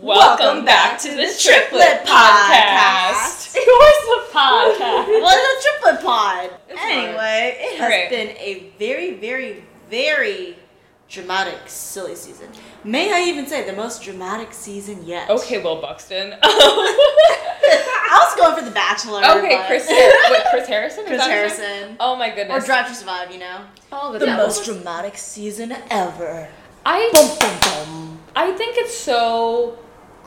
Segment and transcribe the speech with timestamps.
[0.00, 3.46] Welcome back to the Triplet Podcast.
[3.60, 5.08] It was the podcast.
[5.22, 6.50] well, it's a triplet pod.
[6.68, 8.06] It's anyway, it has Okay.
[8.08, 10.56] been a very, very, very
[11.08, 12.48] dramatic, silly season.
[12.84, 15.28] May I even say the most dramatic season yet?
[15.28, 16.34] Okay, Will Buxton.
[16.42, 19.24] I was going for The Bachelor.
[19.24, 19.88] okay, but- Chris.
[19.90, 21.06] Har- Wait, Chris Harrison.
[21.06, 21.68] Chris that his name?
[21.68, 21.96] Harrison.
[21.98, 22.62] Oh my goodness.
[22.62, 22.66] Or.
[22.66, 23.62] Drive to Survive, you know?
[23.90, 26.48] oh, The most dramatic season ever.
[26.86, 28.18] I Bum, bum, bum.
[28.36, 29.78] I think it's so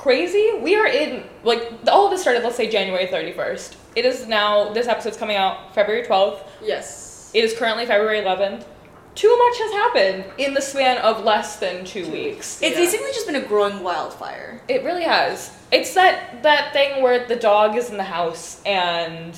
[0.02, 0.52] crazy.
[0.61, 2.43] We are in like all of this started.
[2.43, 3.78] Let's say January thirty first.
[3.96, 4.73] It is now.
[4.73, 6.50] This episode's coming out February twelfth.
[6.61, 7.32] Yes.
[7.33, 8.65] It is currently February eleventh.
[9.14, 12.61] Too much has happened in the span of less than two weeks.
[12.61, 12.83] It's Yeah.
[12.86, 14.61] basically just been a growing wildfire.
[14.68, 15.51] It really has.
[15.71, 19.36] It's that that thing where the dog is in the house and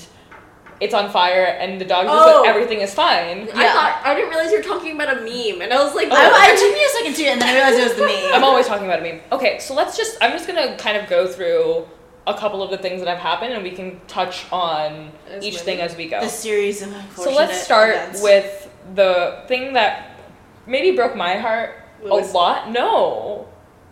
[0.84, 2.44] it's on fire and the dog just Oh.
[2.52, 3.38] everything is fine.
[3.44, 6.10] I thought I didn't realize you were talking about a meme, and I was like,
[6.12, 6.16] Oh.
[6.16, 8.34] I, I took me a second too, and then I realized it was the meme.
[8.36, 9.22] I'm always talking about a meme.
[9.32, 11.88] Okay, so let's just I'm just gonna kind of go through
[12.26, 15.55] a couple of the things that have happened and we can touch on As each
[15.55, 15.66] many.
[15.66, 16.22] thing as we go.
[16.22, 18.22] the series of So let's start events.
[18.24, 20.18] with the thing that
[20.66, 22.32] maybe broke my heart Lewis.
[22.32, 22.72] a lot.
[22.72, 23.48] No.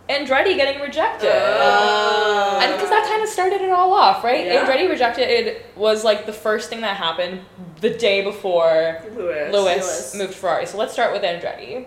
[0.08, 1.30] Andretti getting rejected.
[1.32, 2.58] Oh.
[2.62, 4.46] And because that kind of started it all off, right?
[4.46, 4.66] Yeah.
[4.66, 7.40] Andretti rejected it was like the first thing that happened
[7.80, 9.52] the day before Lewis.
[9.52, 10.14] Lewis, Lewis.
[10.16, 10.66] moved Ferrari.
[10.66, 11.86] So let's start with Andretti.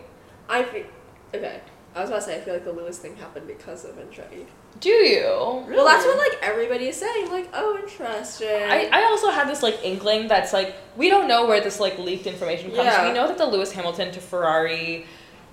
[0.50, 0.86] I feel
[1.34, 1.62] okay.
[1.96, 4.46] I was about to say I feel like the Lewis thing happened because of Andretti.
[4.82, 5.24] Do you?
[5.70, 7.32] Well, that's what like everybody is saying.
[7.32, 8.50] Like, oh, interesting.
[8.50, 11.98] I, I also had this like inkling that's like we don't know where this like
[11.98, 12.84] leaked information comes.
[12.84, 13.08] Yeah.
[13.08, 15.06] We know that the Lewis Hamilton to Ferrari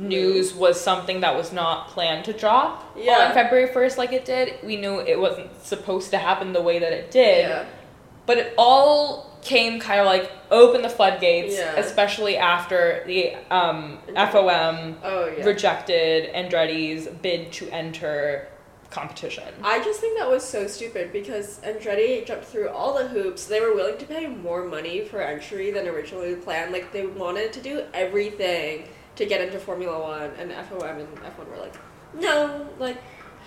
[0.02, 3.26] news was something that was not planned to drop Yeah.
[3.28, 4.54] on February first like it did.
[4.62, 7.48] We knew it wasn't supposed to happen the way that it did.
[7.48, 7.64] yeah.
[8.26, 11.74] But it all came kind of like open the floodgates, Yeah.
[11.76, 15.44] especially after the um, FOM Oh yeah.
[15.44, 18.48] rejected Andretti's bid to enter
[18.90, 19.44] competition.
[19.64, 23.46] I just think that was so stupid because Andretti jumped through all the hoops.
[23.46, 26.72] They were willing to pay more money for entry than originally planned.
[26.72, 28.84] Like they wanted to do everything
[29.16, 31.74] to get into Formula One, and FOM and F1 were like,
[32.18, 32.96] no, like,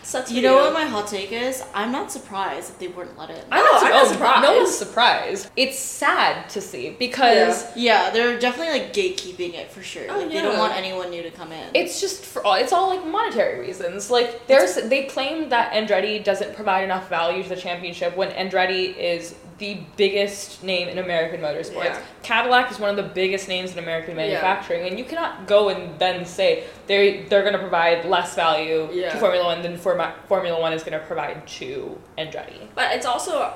[0.04, 0.32] sucks.
[0.32, 1.64] You for know what my hot take is?
[1.74, 3.44] I'm not surprised that they wouldn't let it.
[3.52, 4.42] I know, I'm not surprised.
[4.44, 5.50] No one's surprised.
[5.56, 10.06] It's sad to see because Yeah, they're definitely like gatekeeping it for sure.
[10.10, 11.70] Oh, Like, They don't want anyone new to come in.
[11.74, 14.12] it's just for all, it's all like monetary reasons.
[14.12, 18.96] Like there's they claim that Andretti doesn't provide enough value to the championship when Andretti
[18.96, 21.86] is the biggest name in American motorsports.
[21.86, 22.02] Yeah.
[22.24, 24.24] Cadillac is one of the biggest names in American Yeah.
[24.28, 28.90] manufacturing, and you cannot go and then say they they're going to provide less value
[28.92, 29.12] Yeah.
[29.12, 32.68] to Formula One than Forma, Formula One is going to provide to Andretti.
[32.76, 33.54] But it's also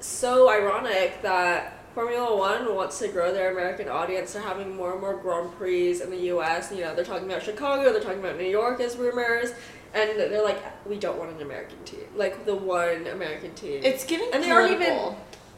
[0.00, 4.32] so ironic that Formula One wants to grow their American audience.
[4.32, 6.72] They're having more and more Grand Prix in the U.S.
[6.72, 7.92] You know, they're talking about Chicago.
[7.92, 9.52] They're talking about New York as rumors,
[9.94, 13.80] and they're like, we don't want an American team, like the one American team.
[13.84, 15.14] It's giving And they aren't even-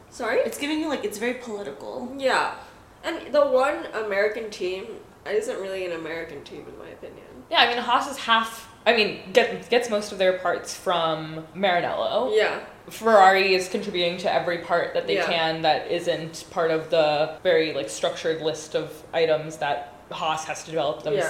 [0.09, 0.39] Sorry.
[0.39, 2.13] It's giving you like it's very political.
[2.17, 2.55] Yeah,
[3.03, 4.85] and the one American team
[5.29, 7.25] isn't really an American team in my opinion.
[7.51, 8.71] Yeah, I mean Haas is half.
[8.85, 12.33] I mean, get, gets most of their parts from Maranello.
[12.33, 12.61] Yeah.
[12.89, 15.25] Ferrari is contributing to every part that they Yeah.
[15.25, 20.63] can that isn't part of the very like structured list of items that Haas has
[20.63, 21.27] to develop Yeah.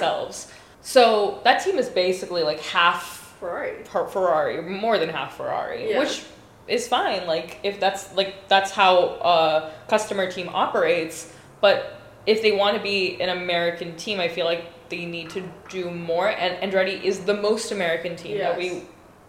[0.88, 3.84] So that team is basically like half Ferrari.
[3.84, 6.00] Fer- Ferrari, more than half Ferrari, Yeah.
[6.00, 6.24] which
[6.70, 7.28] is fine.
[7.28, 8.96] Like if that's like that's how
[9.34, 14.46] a customer team operates, but if they want to be an American team, I feel
[14.46, 16.30] like they need to do more.
[16.30, 18.84] And Andretti is the most American team that we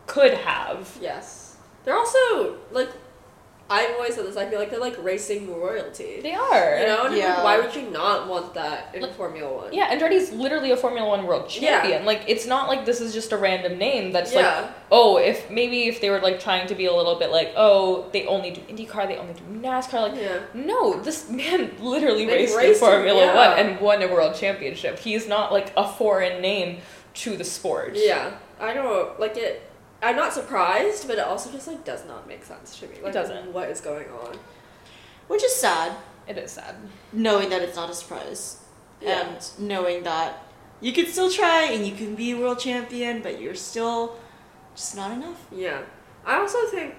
[0.07, 0.97] could have.
[1.01, 1.57] Yes.
[1.83, 2.91] They're also like
[3.71, 6.21] I've always said this, I feel like they're like racing royalty.
[6.23, 6.79] They are.
[6.81, 7.35] You know, and Yeah.
[7.35, 9.73] like, why would you not want that in Like- Formula One?
[9.75, 11.81] Yeah, Andretti's literally a Formula One world Yeah.
[11.83, 12.07] champion.
[12.07, 14.61] Like it's not like this is just a random name that's Yeah.
[14.61, 17.53] like oh, if maybe if they were like trying to be a little bit like,
[17.57, 20.39] oh, they only do IndyCar, they only do NASCAR, like Yeah.
[20.55, 23.35] no, this man literally They raced, raced in in- Formula yeah.
[23.51, 24.99] One and won a world championship.
[24.99, 26.79] He's not like a foreign name
[27.17, 27.93] to the sport.
[27.97, 28.31] Yeah.
[28.61, 29.63] I don't like it
[30.03, 32.97] I'm not surprised, but it also just like does not make sense to me.
[33.03, 33.53] Like doesn't.
[33.53, 34.37] what is going on.
[35.27, 35.93] Which is sad,
[36.27, 36.77] It is sad.
[37.13, 38.59] knowing that it's not a surprise.
[39.01, 39.29] Yeah.
[39.29, 40.43] And knowing that
[40.81, 44.17] you can still try and you can be a world champion, but you're still
[44.75, 45.47] just not enough.
[45.53, 45.83] Yeah.
[46.25, 46.95] I also think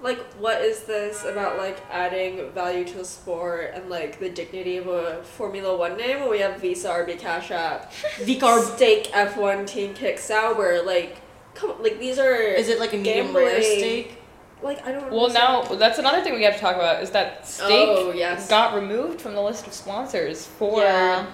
[0.00, 4.76] like what is this about like adding value to the sport and like the dignity
[4.76, 9.66] of a Formula One name when we have Visa RB Cash App Vicar Stake F1
[9.66, 11.20] team kick sauber like
[11.54, 13.78] come on, like these are is it like a medium rare Gambling.
[13.78, 14.18] steak?
[14.62, 15.16] like I don't know.
[15.16, 15.80] Well, now understand.
[15.82, 18.48] that's another thing we have to talk about is that Stake Oh, yes.
[18.48, 21.26] got removed from the list of sponsors for Yeah.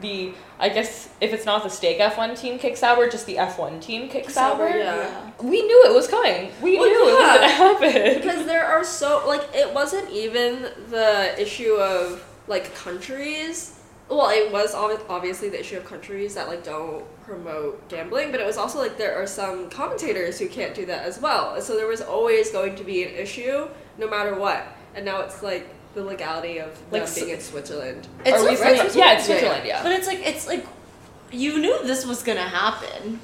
[0.00, 3.36] the I guess if it's not the Stake F1 team kicks kick Sauber, just the
[3.36, 4.66] F1 team kick Sauber.
[4.68, 5.30] Sauber, yeah.
[5.42, 6.50] We knew it was coming.
[6.62, 8.14] We Well, knew it was gonna happen.
[8.22, 13.75] Because there are so like it wasn't even the issue of like countries.
[14.08, 18.46] Well, it was obviously the issue of countries that like don't promote gambling, but it
[18.46, 21.60] was also like there are some commentators who can't do that as well.
[21.60, 23.68] So there was always going to be an issue
[23.98, 24.64] no matter what.
[24.94, 28.06] And now it's like the legality of Like, them being in Switzerland.
[28.24, 28.90] It's Are we like- Switzerland?
[28.92, 28.96] Switzerland?
[28.96, 29.40] Yeah, it's Yeah, yeah.
[29.40, 29.66] Switzerland.
[29.66, 29.82] Yeah.
[29.82, 30.66] But it's like it's like
[31.32, 33.18] you knew this was gonna happen.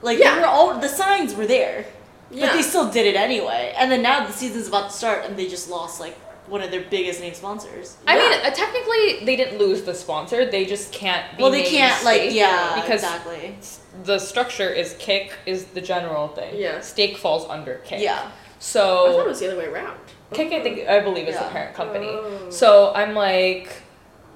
[0.00, 0.36] Like Yeah.
[0.36, 1.84] they were all the signs were there,
[2.30, 2.46] Yeah.
[2.46, 3.74] but they still did it anyway.
[3.76, 6.16] And then now the season's about to start, and they just lost like
[6.48, 7.96] one of their biggest name sponsors.
[8.06, 10.50] I mean, uh, technically, they didn't lose the sponsor.
[10.50, 11.36] They just can't.
[11.36, 13.56] Be well, they can't like yeah because exactly
[14.04, 16.54] the structure is kick is the general thing.
[16.56, 16.80] Yeah.
[16.80, 18.00] Stake falls under kick.
[18.00, 18.30] yeah.
[18.58, 19.98] So I thought it was the other way around.
[20.32, 22.08] kick, I think I believe is the parent company.
[22.08, 22.46] Oh.
[22.50, 23.68] So I'm like,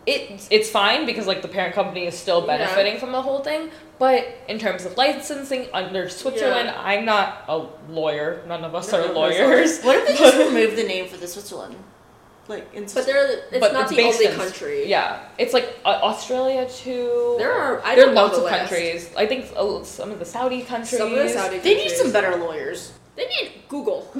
[0.06, 2.56] it it's fine because like the parent company is still Yeah.
[2.58, 3.70] benefiting from the whole thing.
[3.98, 6.80] But in terms of licensing under Switzerland, Yeah.
[6.82, 8.42] I'm not a lawyer.
[8.46, 9.82] None of us None are of us lawyers.
[9.82, 11.76] What if they just remove the name for the Switzerland?
[12.48, 13.28] Like in But Switzerland.
[13.28, 14.86] they're it's But not it's the only in- country.
[14.88, 17.36] Yeah, it's like uh, Australia too.
[17.38, 18.58] There are I there are don't know lots the of list.
[18.58, 19.10] countries.
[19.16, 20.96] I think uh, some of the Saudi countries.
[20.98, 21.62] Some of the Saudi Countries.
[21.64, 22.92] they need some better lawyers.
[23.16, 24.12] They need Google.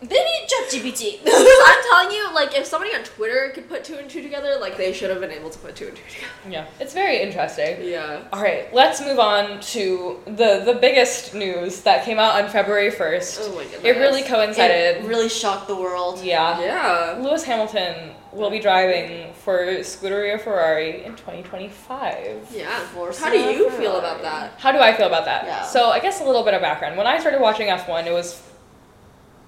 [0.00, 1.18] They need ChatGPT.
[1.26, 4.76] I'm telling you, like, if somebody on Twitter could put two and two together, like,
[4.76, 6.32] they should have been able to put two and two together.
[6.48, 7.82] Yeah, it's very interesting.
[7.82, 8.22] Yeah.
[8.32, 12.90] All right, let's move on to the the biggest news that came out on February
[12.90, 13.40] first.
[13.42, 13.82] Oh my goodness.
[13.84, 14.98] it really coincided.
[14.98, 16.22] It really shocked the world.
[16.22, 16.60] yeah.
[16.60, 17.18] Yeah.
[17.20, 22.48] Lewis Hamilton will be driving for Scuderia Ferrari in 2025.
[22.54, 22.78] Yeah.
[22.88, 24.52] Forza How do you feel about that?
[24.58, 25.44] How do I feel about that?
[25.44, 25.62] Yeah.
[25.64, 26.96] So I guess a little bit of background.
[26.96, 28.40] When I started watching F1, it was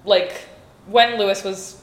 [0.05, 0.45] like
[0.87, 1.81] when Lewis was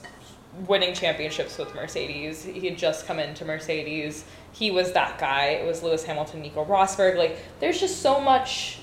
[0.67, 2.45] winning championships with Mercedes.
[2.45, 4.25] He had just come into Mercedes.
[4.53, 5.47] He was that guy.
[5.51, 7.17] It was Lewis Hamilton, Nico Rosberg.
[7.17, 8.79] Like there's just so much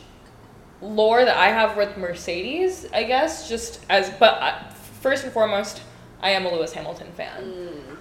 [0.82, 2.88] lore that I have with Mercedes.
[2.94, 4.70] I guess just as but uh,
[5.02, 5.82] first and foremost,
[6.22, 7.44] I am a Lewis Hamilton fan.
[7.44, 7.98] Mm.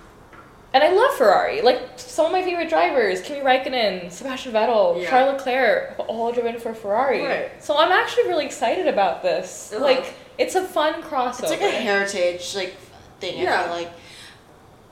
[0.72, 1.62] And I love Ferrari.
[1.62, 5.08] Like some of my favorite drivers, Kimi Raikkonen, Sebastian Vettel, Yeah.
[5.08, 7.22] Charles Leclerc, all driven for Ferrari.
[7.22, 7.62] Right.
[7.62, 9.72] So I'm actually really excited about this.
[9.72, 9.84] Uh-huh.
[9.84, 11.40] Like it's a fun crossover.
[11.42, 12.74] It's like a heritage like
[13.20, 13.38] thing.
[13.40, 13.62] I Yeah.
[13.64, 13.90] feel like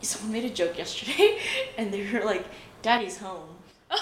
[0.00, 1.38] someone made a joke yesterday,
[1.78, 2.44] and they were like,
[2.82, 3.48] "Daddy's home."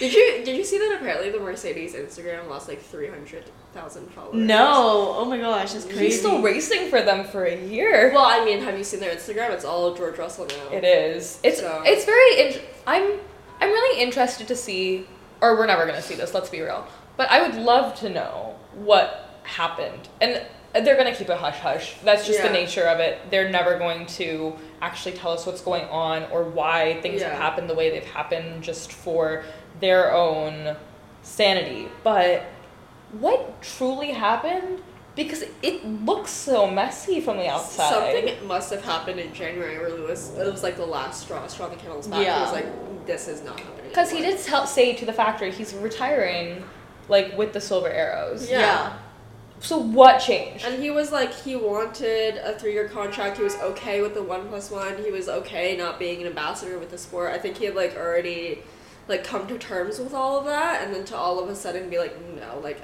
[0.00, 4.10] Did you did you see that apparently the Mercedes Instagram lost like three hundred thousand
[4.10, 4.34] followers?
[4.34, 6.06] No, oh my gosh, that's crazy.
[6.06, 8.10] He's still racing for them for a year.
[8.12, 9.50] Well, I mean, have you seen their Instagram?
[9.50, 10.76] It's all George Russell now.
[10.76, 11.38] It is.
[11.44, 12.40] It's So- it's very.
[12.40, 13.20] In- I'm
[13.60, 15.06] I'm really interested to see,
[15.40, 16.34] or we're never gonna see this.
[16.34, 16.84] Let's be real.
[17.16, 20.42] But I would love to know what happened, and
[20.72, 21.94] they're gonna keep it hush hush.
[22.02, 23.30] That's just the nature of it.
[23.30, 27.70] They're never going to actually tell us what's going on or why things have happened
[27.70, 29.44] the way they've happened, just for
[29.80, 30.76] their own
[31.22, 31.88] sanity.
[32.02, 32.42] But
[33.12, 34.82] what truly happened?
[35.14, 37.88] Because it looks so messy from the outside.
[37.90, 40.32] Something must have happened in January where Lewis.
[40.36, 42.18] It was like the last straw, straw the camel's back.
[42.20, 45.52] He was like, "This is not happening." Because he did tell, say to the factory
[45.52, 46.64] he's retiring,
[47.08, 48.50] like with the silver arrows.
[48.50, 48.60] Yeah.
[48.60, 48.96] yeah.
[49.60, 50.64] So what changed?
[50.66, 53.38] And he was like, he wanted a three year contract.
[53.38, 55.02] He was okay with the one plus one.
[55.02, 57.32] He was okay not being an ambassador with the sport.
[57.32, 58.58] I think he had like already
[59.08, 61.90] like come to terms with all of that, and then to all of a sudden
[61.90, 62.80] be like, no, like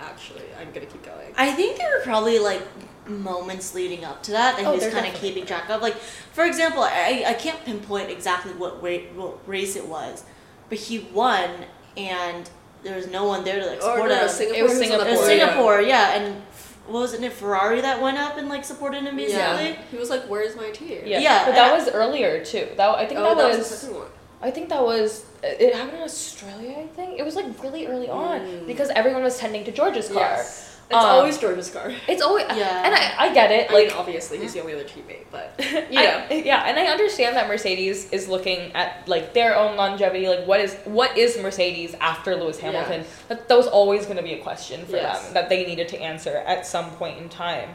[0.00, 1.32] actually, I'm gonna keep going.
[1.36, 2.62] I think there were probably like
[3.08, 5.82] moments leading up to that that Oh, he was kind of keeping track of.
[5.82, 10.24] Like, for example, I, I can't pinpoint exactly what, ra- what race it was,
[10.68, 11.50] but he won
[11.96, 12.48] and
[12.84, 14.28] there was no one there to like Or support no, him.
[14.28, 14.58] Singapore.
[14.58, 15.26] It was he on the Singapore, It was.
[15.26, 17.22] Singapore, yeah, and f- what was it?
[17.22, 19.70] it Ferrari that went up and like supported him basically.
[19.70, 19.76] Yeah.
[19.90, 22.68] He was like, "Where's my team?" yeah, yeah, but that and was earlier too.
[22.76, 24.08] That I think Oh, that, that was, was the second one.
[24.42, 26.76] I think that was it happened in Australia.
[26.78, 28.66] I think it was like really early on Mm.
[28.66, 30.36] because everyone was tending to George's car.
[30.36, 30.73] Yes.
[30.90, 31.92] It's Um, always George's car.
[32.06, 32.82] It's always Yeah.
[32.84, 35.54] and I, I get it I like mean, obviously he's the only other teammate, but
[35.58, 35.86] I-
[36.44, 40.28] yeah, and I understand that Mercedes is looking at like their own longevity.
[40.28, 42.72] Like, what is what is Mercedes after Lewis Yeah.
[42.72, 43.04] Hamilton?
[43.28, 45.24] That that was always going to be a question for Yes.
[45.24, 47.70] them that they needed to answer at some point in time.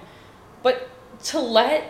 [0.62, 0.88] But
[1.26, 1.84] to let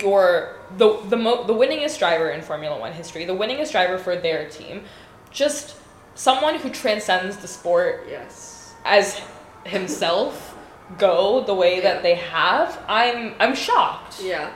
[0.00, 4.16] your the the mo- the winningest driver in Formula One history, the winningest driver for
[4.16, 4.84] their team,
[5.30, 5.76] just
[6.16, 8.72] someone who transcends the sport yes.
[8.84, 9.20] as
[9.64, 10.53] himself
[10.98, 11.82] go the way Yeah.
[11.94, 14.22] that they have, I'm I'm shocked.
[14.22, 14.50] Yeah.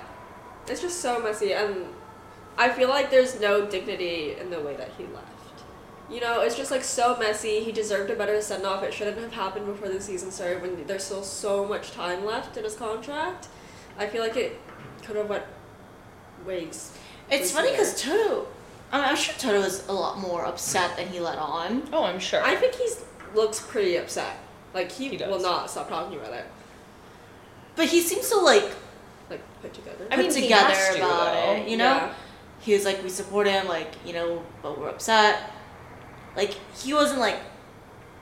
[0.67, 1.87] It's just so messy and
[2.57, 5.27] I feel like there's no dignity in the way that he left.
[6.11, 7.61] You know, it's just like so messy.
[7.61, 8.83] He deserved a better send off.
[8.83, 12.57] It shouldn't have happened before the season started when there's still so much time left
[12.57, 13.49] in his contract.
[13.99, 14.59] I feel like it
[15.05, 15.45] could have went
[16.47, 16.93] ways.
[17.31, 18.47] It's funny because Toto,
[18.91, 21.87] I mean, I'm sure Toto is a lot more upset than he let on.
[21.93, 22.43] Oh, I'm sure.
[22.43, 23.05] I think he's
[23.35, 24.35] looks pretty upset.
[24.75, 25.29] Like he, He does.
[25.31, 26.45] will not stop talking about it.
[27.77, 28.71] But he seems to like
[29.31, 30.07] Like put together.
[30.11, 31.53] I put mean, he together has to, about though.
[31.63, 31.69] it.
[31.69, 32.13] You know, Yeah.
[32.61, 35.51] he was like, we support him, like you know, but we're upset.
[36.37, 37.37] Like he wasn't like,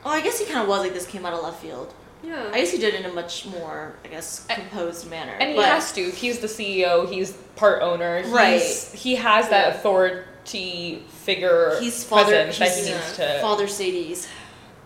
[0.04, 1.92] oh, I guess he kind of was like this came out of left field.
[2.22, 2.50] Yeah.
[2.52, 5.32] I guess he did it in a much more, I guess, composed manner.
[5.38, 6.10] and he but, has to.
[6.10, 7.08] He's the CEO.
[7.08, 8.22] He's part owner.
[8.22, 8.62] He's, Right.
[8.94, 9.74] He has that Yeah.
[9.74, 12.44] authority figure He's father.
[12.46, 13.38] presence that He's he needs to.
[13.40, 14.26] father Sadie's.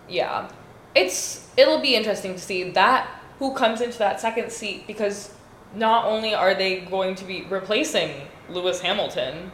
[0.09, 0.49] Yeah.
[0.95, 3.07] It's it'll be interesting to see that
[3.39, 5.33] who comes into that second seat because
[5.73, 9.51] not only are they going to be replacing Lewis Hamilton,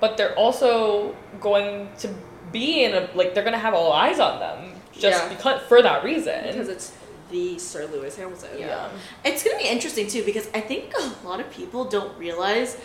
[0.00, 2.14] but they're also going to
[2.52, 5.28] be in a like they're going to have all eyes on them just Yeah.
[5.28, 6.46] because for that reason.
[6.46, 6.92] because it's
[7.30, 8.50] the Sir Lewis Hamilton.
[8.58, 8.88] yeah.
[9.24, 12.78] It's gonna be interesting too because I think a lot of people don't realize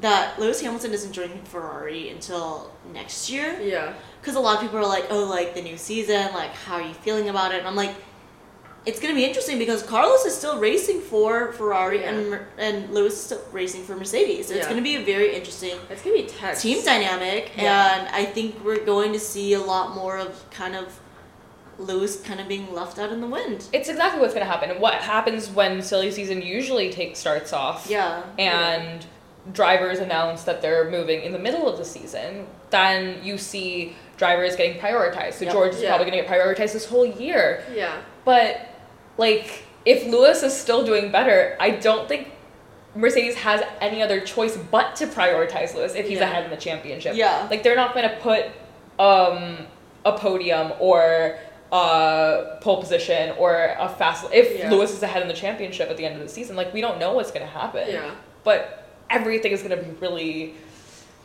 [0.00, 3.58] that Lewis Hamilton isn't joining Ferrari until next year.
[3.60, 3.92] Yeah.
[4.20, 6.82] Because a lot of people are like, oh, like the new season, like how are
[6.82, 7.58] you feeling about it?
[7.58, 7.94] And I'm like,
[8.86, 12.10] it's gonna be interesting because Carlos is still racing for Ferrari Yeah.
[12.12, 14.48] and and Lewis is still racing for Mercedes.
[14.48, 16.62] So it's gonna be a very interesting It's gonna be tense.
[16.62, 17.98] team dynamic, Yeah.
[17.98, 20.98] and I think we're going to see a lot more of kind of
[21.78, 23.64] Lewis kind of being left out in the wind.
[23.72, 24.78] It's exactly what's going to happen.
[24.80, 28.22] What happens when silly season usually takes starts off Yeah.
[28.38, 29.04] and
[29.52, 34.54] drivers announce that they're moving in the middle of the season, then you see drivers
[34.56, 35.34] getting prioritized.
[35.34, 35.52] So Yep.
[35.54, 35.88] George is Yeah.
[35.96, 37.64] probably going to get prioritized this whole year.
[37.74, 37.96] Yeah.
[38.24, 38.60] But
[39.16, 42.30] like if Lewis is still doing better, I don't think
[42.94, 46.24] Mercedes has any other choice but to prioritize Lewis if he's Yeah.
[46.24, 47.14] ahead in the championship.
[47.16, 47.46] Yeah.
[47.50, 48.46] Like they're not going to put
[48.98, 49.66] um,
[50.04, 51.38] a podium or
[51.72, 54.70] a pole position or a fast if Yeah.
[54.70, 56.56] Lewis is ahead in the championship at the end of the season.
[56.56, 57.88] Like we don't know what's going to happen.
[57.88, 58.10] Yeah.
[58.44, 58.76] But
[59.10, 60.54] everything is going to be really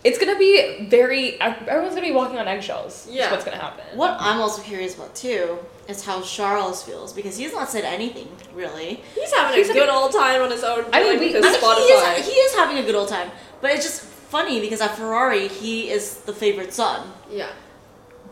[0.03, 3.07] it's going to be very everyone's going to be walking on eggshells.
[3.09, 3.23] Yeah.
[3.25, 3.31] Yeah.
[3.31, 3.85] what's going to happen.
[3.97, 8.27] What I'm also curious about too is how Charles feels because he's not said anything
[8.53, 9.01] really.
[9.15, 10.85] He's having He's a good old time on his own.
[10.93, 13.07] I mean, we- with I his mean, he is he is having a good old
[13.09, 17.11] time, but it's just funny because at Ferrari he is the favorite son.
[17.31, 17.49] yeah.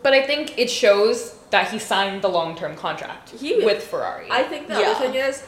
[0.04, 4.26] But I think it shows that he signed the long term contract He- with Ferrari.
[4.30, 4.90] I think the Yeah.
[4.90, 5.42] other thing is,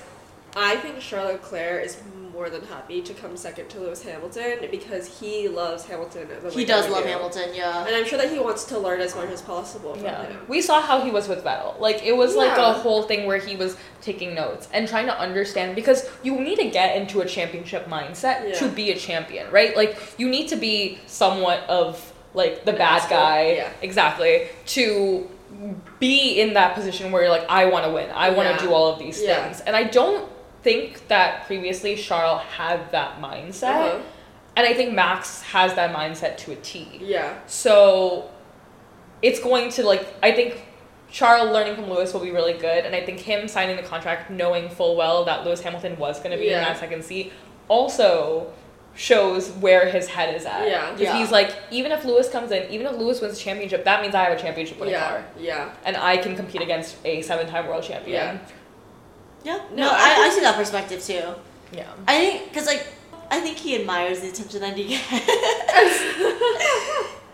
[0.57, 1.99] I think Charles Leclerc is
[2.37, 6.29] more than happy to come second to Lewis Hamilton because he loves Hamilton.
[6.53, 7.09] He does love do.
[7.09, 7.87] Hamilton, yeah.
[7.87, 10.27] and I'm sure that he wants to learn as much as possible from yeah.
[10.27, 10.41] him.
[10.47, 11.81] We saw how he was with Vettel.
[11.81, 15.19] Like it was like a whole thing where he was taking notes and trying to
[15.19, 18.55] understand because you need to get into a championship mindset Yeah.
[18.59, 19.75] to be a champion, right?
[19.75, 23.53] Like you need to be somewhat of like the An bad asshole, guy.
[23.53, 23.71] yeah.
[23.81, 24.49] Exactly.
[24.67, 25.27] To
[25.99, 28.11] be in that position where you're like, I want to win.
[28.11, 28.69] I want to Yeah.
[28.69, 29.43] do all of these Yeah.
[29.43, 29.61] things.
[29.61, 30.29] And I don't
[30.67, 33.63] think that previously Charles had that mindset.
[33.87, 34.01] Uh-huh.
[34.57, 36.99] And I think Max has that mindset to a T.
[37.01, 37.39] Yeah.
[37.47, 38.29] So
[39.23, 40.51] it's going to like I think
[41.11, 44.29] Charles learning from Lewis will be really good, and I think him signing the contract
[44.31, 46.65] knowing full well that Lewis Hamilton was going to be in Yeah.
[46.65, 47.33] that second seat
[47.69, 48.53] also
[48.97, 50.67] shows where his head is at.
[50.67, 50.97] Yeah.
[50.99, 51.19] Yeah.
[51.19, 54.15] he's like, even if Lewis comes in, even if Lewis wins the championship, that means
[54.15, 55.09] I have a championship winning Yeah.
[55.09, 55.69] car, Yeah.
[55.85, 58.15] and I can compete against a seven-time world champion.
[58.17, 58.39] Yeah.
[59.47, 61.23] No, No, I I, I see that perspective too.
[61.73, 61.87] Yeah.
[62.07, 62.87] I think because like
[63.31, 65.03] I think he admires the attention that he gets.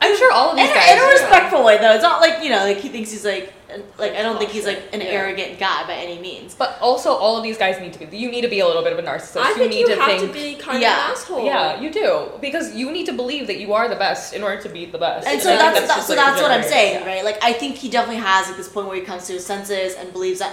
[0.04, 0.90] I'm sure all of in, these a, guys.
[0.90, 1.92] in a respectful way though.
[1.94, 4.50] It's not like you know like he thinks he's like uh, like I don't think
[4.50, 5.06] he's like an Yeah.
[5.06, 6.54] arrogant guy by any means.
[6.56, 8.16] but also, all of these guys need to be.
[8.16, 9.40] You need to be a little bit of a narcissist.
[9.40, 10.32] I you think need you to have think.
[10.32, 10.92] to be kind Yeah.
[11.04, 11.44] of an asshole.
[11.44, 14.60] Yeah, you do because you need to believe that you are the best in order
[14.62, 15.28] to be the best.
[15.28, 17.06] And so I think that's, that, so like, that's what I'm saying, Yeah.
[17.06, 17.24] right?
[17.24, 19.94] Like I think he definitely has like this point where he comes to his senses
[19.94, 20.52] and believes that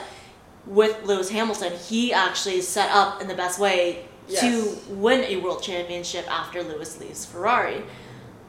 [0.66, 4.42] with Lewis Hamilton, he actually set up in the best way Yes.
[4.42, 7.84] to win a world championship after Lewis leaves Ferrari.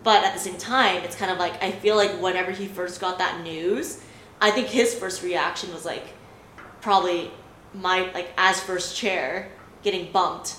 [0.03, 3.01] But at the same time, it's kind of like I feel like whenever he first
[3.01, 4.01] got that news,
[4.43, 6.09] I think his first reaction was like
[6.83, 7.31] probably
[7.73, 9.51] my like as first chair
[9.83, 10.57] getting bumped.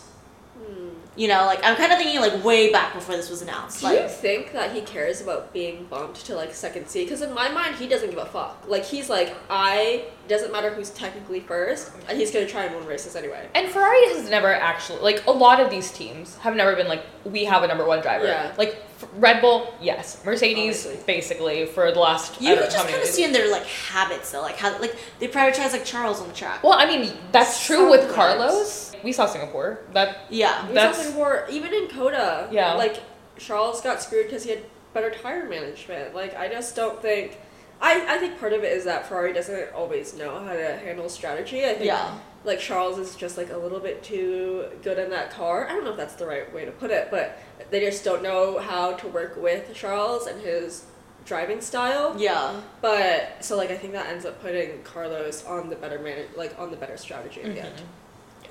[1.18, 3.82] You know, like I'm kind of thinking like way back before this was announced.
[3.82, 7.03] Do Like you think that he cares about being bumped to like second seat?
[7.03, 8.63] Because in my mind, he doesn't give a fuck.
[8.65, 12.86] Like he's like, I doesn't matter who's technically first, and he's gonna try and win
[12.88, 13.46] races anyway.
[13.56, 17.03] And Ferrari has never actually like a lot of these teams have never been like
[17.25, 18.25] we have a number one driver.
[18.25, 18.53] Yeah.
[18.58, 20.24] Like f- Red Bull, yes.
[20.24, 21.03] Mercedes, Obviously.
[21.06, 22.41] basically for the last.
[22.41, 24.56] I You don't can know just kind of see in their like habits though, like
[24.56, 26.63] how like they prioritize like Charles on the track.
[26.63, 28.15] Well, I mean that's true with Sometimes.
[28.15, 28.90] Carlos.
[29.03, 29.79] We saw Singapore.
[29.93, 31.46] That Yeah, We saw Singapore.
[31.50, 32.48] even in Coda.
[32.51, 32.74] Yeah.
[32.74, 32.98] Like
[33.38, 36.13] Charles got screwed because he had better tire management.
[36.15, 37.39] Like I just don't think
[37.81, 41.10] I, I think part of it is that Ferrari doesn't always know how to handle
[41.10, 41.65] strategy.
[41.65, 42.15] I think Yeah.
[42.43, 45.67] like Charles is just like a little bit too good in that car.
[45.67, 47.39] I don't know if that's the right way to put it, but
[47.72, 50.86] they just don't know how to work with Charles and his
[51.25, 52.13] driving style.
[52.20, 52.60] Yeah.
[52.81, 56.58] But so like I think that ends up putting Carlos on the better man like
[56.60, 57.75] on the better strategy at the end.
[57.77, 57.86] Mm-hmm.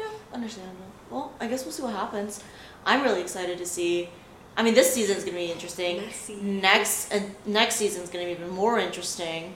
[0.00, 0.86] Yeah, understandable.
[1.10, 2.42] Well, I guess we'll see what happens.
[2.84, 4.08] I'm really excited to see.
[4.56, 5.98] I mean, this season's gonna be interesting.
[5.98, 6.36] Messy.
[6.36, 9.54] Next, and uh, next season's gonna be even more interesting.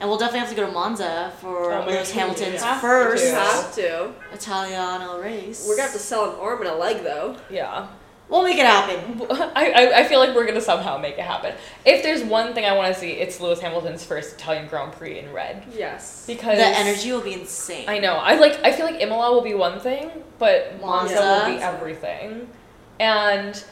[0.00, 3.24] And we'll definitely have to go to Monza for Oh my Lewis Hamilton's we first
[3.24, 4.12] You have to.
[4.32, 5.66] Italiano race.
[5.66, 7.36] We're gonna have to sell an arm and a leg though.
[7.50, 7.88] Yeah.
[8.28, 9.26] We'll make it happen.
[9.30, 11.54] I, I, I feel like we're gonna somehow make it happen.
[11.86, 15.18] If there's one thing I want to see, it's Lewis Hamilton's first Italian Grand Prix
[15.18, 16.24] in red Yes.
[16.26, 17.88] because The energy will be insane.
[17.88, 18.14] I know.
[18.16, 18.62] I like.
[18.62, 21.46] I feel like Imola will be one thing, but Monza Monza.
[21.50, 22.48] will be everything.
[23.00, 23.64] And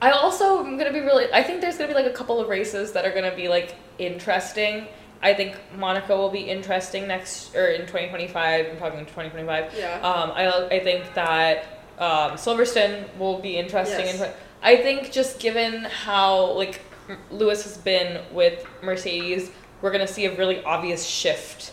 [0.00, 1.30] I also am gonna be really.
[1.32, 3.74] I think there's gonna be like a couple of races that are gonna be like
[3.98, 4.86] interesting.
[5.22, 8.66] I think Monaco will be interesting next or in 2025.
[8.70, 9.74] I'm talking 2025.
[9.76, 9.96] Yeah.
[10.00, 14.06] Um, I I think that um, Silverstone will be interesting.
[14.06, 14.20] Yes.
[14.20, 14.30] In,
[14.62, 16.80] I think just given how like
[17.30, 19.50] Lewis has been with Mercedes,
[19.82, 21.72] we're gonna see a really obvious shift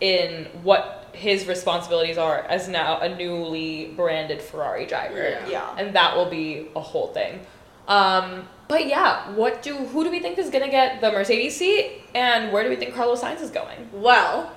[0.00, 5.48] in what his responsibilities are as now a newly branded Ferrari driver, Yeah.
[5.48, 5.74] Yeah.
[5.76, 7.40] and that will be a whole thing.
[7.88, 12.02] Um, but yeah, what do who do we think is gonna get the Mercedes seat,
[12.14, 13.90] and where do we think Carlos Sainz is going?
[13.92, 14.50] Well,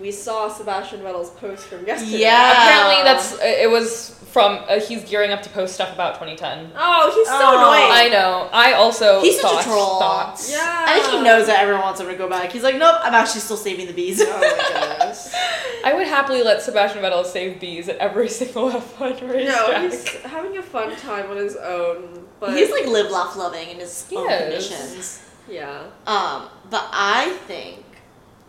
[0.00, 2.18] we saw Sebastian Vettel's post from yesterday.
[2.18, 2.52] Yeah.
[2.52, 6.72] Apparently, that's it was from uh, he's gearing up to post stuff about 2010.
[6.76, 7.58] Oh, he's so Oh.
[7.58, 7.90] annoying.
[7.92, 8.48] I know.
[8.52, 9.98] I also He's such a thought troll.
[10.00, 10.50] thoughts.
[10.50, 10.84] yeah.
[10.88, 12.50] I think he knows that everyone wants him to go back.
[12.50, 14.20] He's like, nope, I'm actually still saving the bees.
[14.20, 15.32] Oh my goodness.
[15.84, 19.44] I would happily let Sebastian Vettel save bees at every single F1 racetrack.
[19.72, 22.26] no, he's having a fun time on his own.
[22.40, 24.40] But He's like live, laugh, loving in his He own is.
[24.68, 25.22] conditions.
[25.48, 25.84] yeah.
[26.08, 27.83] Um, but I think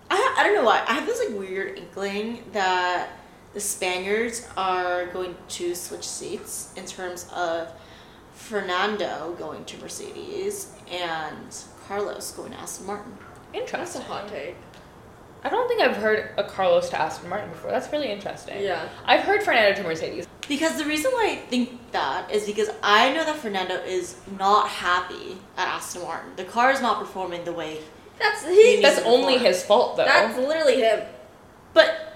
[0.10, 3.10] I I don't know why I have this like weird inkling that
[3.54, 7.72] the Spaniards are going to switch seats in terms of
[8.34, 11.56] Fernando going to Mercedes and
[11.88, 13.18] Carlos going to Aston Martin.
[13.54, 13.80] Interesting.
[13.80, 14.02] That's Interesting.
[14.02, 14.56] a hot take.
[15.44, 17.70] I don't think I've heard a Carlos to Aston Martin before.
[17.72, 18.62] That's really interesting.
[18.62, 18.90] Yeah.
[19.06, 20.28] I've heard Fernando to Mercedes.
[20.48, 24.68] Because the reason why I think that is because I know that Fernando is not
[24.68, 26.32] happy at Aston Martin.
[26.36, 27.80] The car is not performing the way,
[28.20, 28.82] That's He he.
[28.82, 29.46] That's only perform.
[29.46, 30.06] his fault, though.
[30.06, 31.04] That's literally him.
[31.74, 32.14] but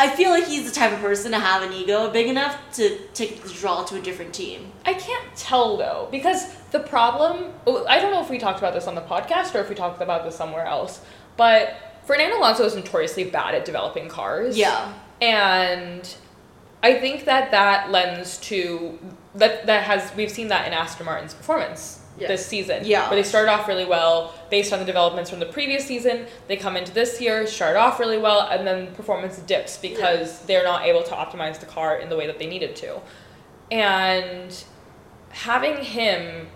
[0.00, 2.98] I feel like he's the type of person to have an ego big enough to
[3.14, 4.70] take the draw to a different team.
[4.84, 7.52] I can't tell though because the problem.
[7.66, 9.74] oh, I don't know if we talked about this on the podcast or if we
[9.74, 11.00] talked about this somewhere else,
[11.36, 11.74] but
[12.04, 14.56] Fernando Alonso is notoriously bad at developing cars.
[14.56, 14.92] Yeah.
[15.20, 16.16] and
[16.82, 18.98] I think that that lends to
[19.34, 22.28] that that has we've seen that in Aston Martin's performance Yes.
[22.28, 22.84] this season.
[22.84, 23.08] Yeah.
[23.08, 26.26] where they started off really well based on the developments from the previous season.
[26.46, 30.64] They come into this year, start off really well, and then performance dips because they're
[30.64, 33.00] not able to optimize the car in the way that they needed to.
[33.70, 34.64] And
[35.30, 36.48] having him,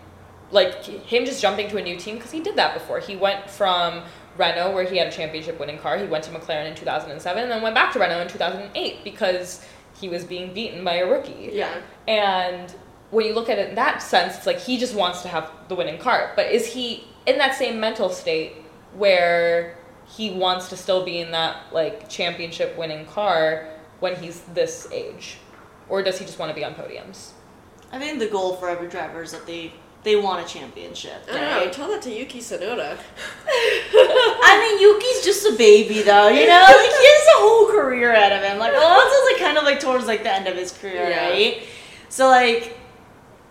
[0.50, 3.00] like him just jumping to a new team because he did that before.
[3.00, 4.02] He went from
[4.36, 5.98] Renault, where he had a championship winning car.
[5.98, 9.64] He went to McLaren in 2007 and then went back to Renault in 2008 because
[10.00, 11.50] he was being beaten by a rookie.
[11.52, 11.74] Yeah.
[12.08, 12.74] And
[13.12, 15.48] when you look at it in that sense, it's like he just wants to have
[15.68, 16.32] the winning car.
[16.34, 18.54] But is he in that same mental state
[18.94, 23.68] where he wants to still be in that like championship winning car
[24.00, 25.36] when he's this age?
[25.88, 27.32] Or does he just want to be on podiums?
[27.92, 29.72] I think the goal for every driver is that they
[30.04, 31.22] they want a championship.
[31.28, 31.56] I don't know.
[31.58, 31.72] Right?
[31.72, 32.96] Tell that to Yuki Tsunoda.
[33.94, 36.28] I mean, Yuki's just a baby, though.
[36.28, 38.58] You know, like he has a whole career ahead of him.
[38.58, 41.28] Like Alonso's like kind of like towards like the end of his career, Yeah.
[41.28, 41.62] right?
[42.08, 42.76] So like,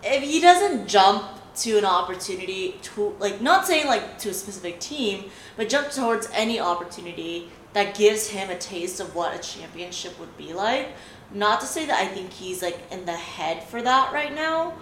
[0.02, 4.80] if he doesn't jump to an opportunity to like, not saying like to a specific
[4.80, 10.18] team, but jump towards any opportunity that gives him a taste of what a championship
[10.18, 10.88] would be like.
[11.32, 14.72] Not to say that I think he's like in the head for that right now.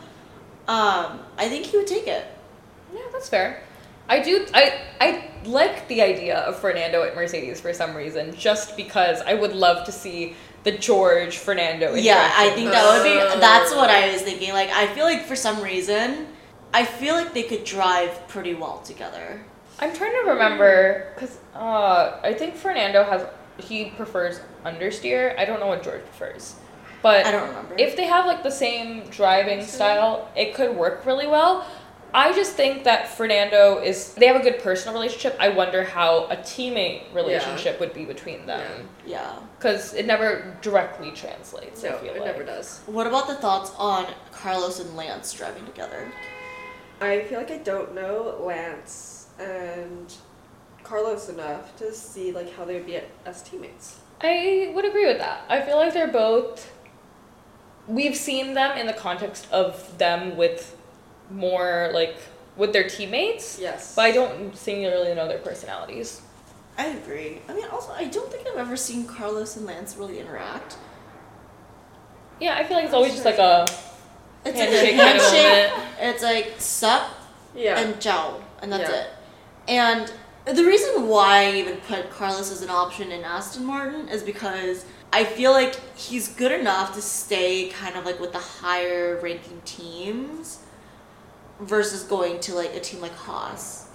[0.67, 2.27] Um, I think he would take it.
[2.93, 3.63] Yeah, that's fair.
[4.09, 4.45] I do.
[4.53, 9.35] I I like the idea of Fernando at Mercedes for some reason, just because I
[9.35, 11.95] would love to see the George Fernando.
[11.95, 13.35] Yeah, I think that would Oh.
[13.35, 13.41] be.
[13.41, 14.53] That's what I was thinking.
[14.53, 16.27] Like, I feel like for some reason,
[16.75, 19.41] I feel like they could drive pretty well together.
[19.81, 23.27] I'm trying to remember because uh, I think Fernando has
[23.59, 25.39] he prefers understeer.
[25.39, 26.57] I don't know what George prefers,
[27.03, 27.75] but I don't remember.
[27.79, 31.67] if they have like the same driving style, it could work really well.
[32.13, 35.37] I just think that Fernando is they have a good personal relationship.
[35.39, 39.39] I wonder how a teammate relationship would be between them yeah.
[39.59, 41.85] because it never directly translates.
[41.85, 42.33] I No, feel it like.
[42.33, 42.81] never does.
[42.87, 46.11] What about the thoughts on Carlos and Lance driving together?
[47.01, 50.13] I feel like I don't know Lance and
[50.83, 54.01] Carlos enough to see like how they would be as teammates.
[54.21, 55.45] I would agree with that.
[55.49, 56.73] I feel like they're both.
[57.87, 60.77] We've seen them in the context of them with
[61.31, 62.17] more like
[62.57, 63.95] with their teammates, Yes.
[63.95, 66.21] but I don't singularly know their personalities.
[66.77, 67.41] I agree.
[67.49, 70.77] I mean, also, I don't think I've ever seen Carlos and Lance really interact.
[72.41, 73.67] Yeah, I feel like it's always just like a
[74.45, 77.11] It's handshake like a kind of It's like sup
[77.55, 77.79] Yeah.
[77.79, 78.97] and ciao, and that's Yeah.
[79.03, 79.07] it.
[79.69, 80.13] And
[80.47, 84.85] the reason why I even put Carlos as an option in Aston Martin is because
[85.13, 89.61] I feel like he's good enough to stay kind of like with the higher ranking
[89.67, 90.60] teams
[91.61, 93.89] versus going to like a team like Haas.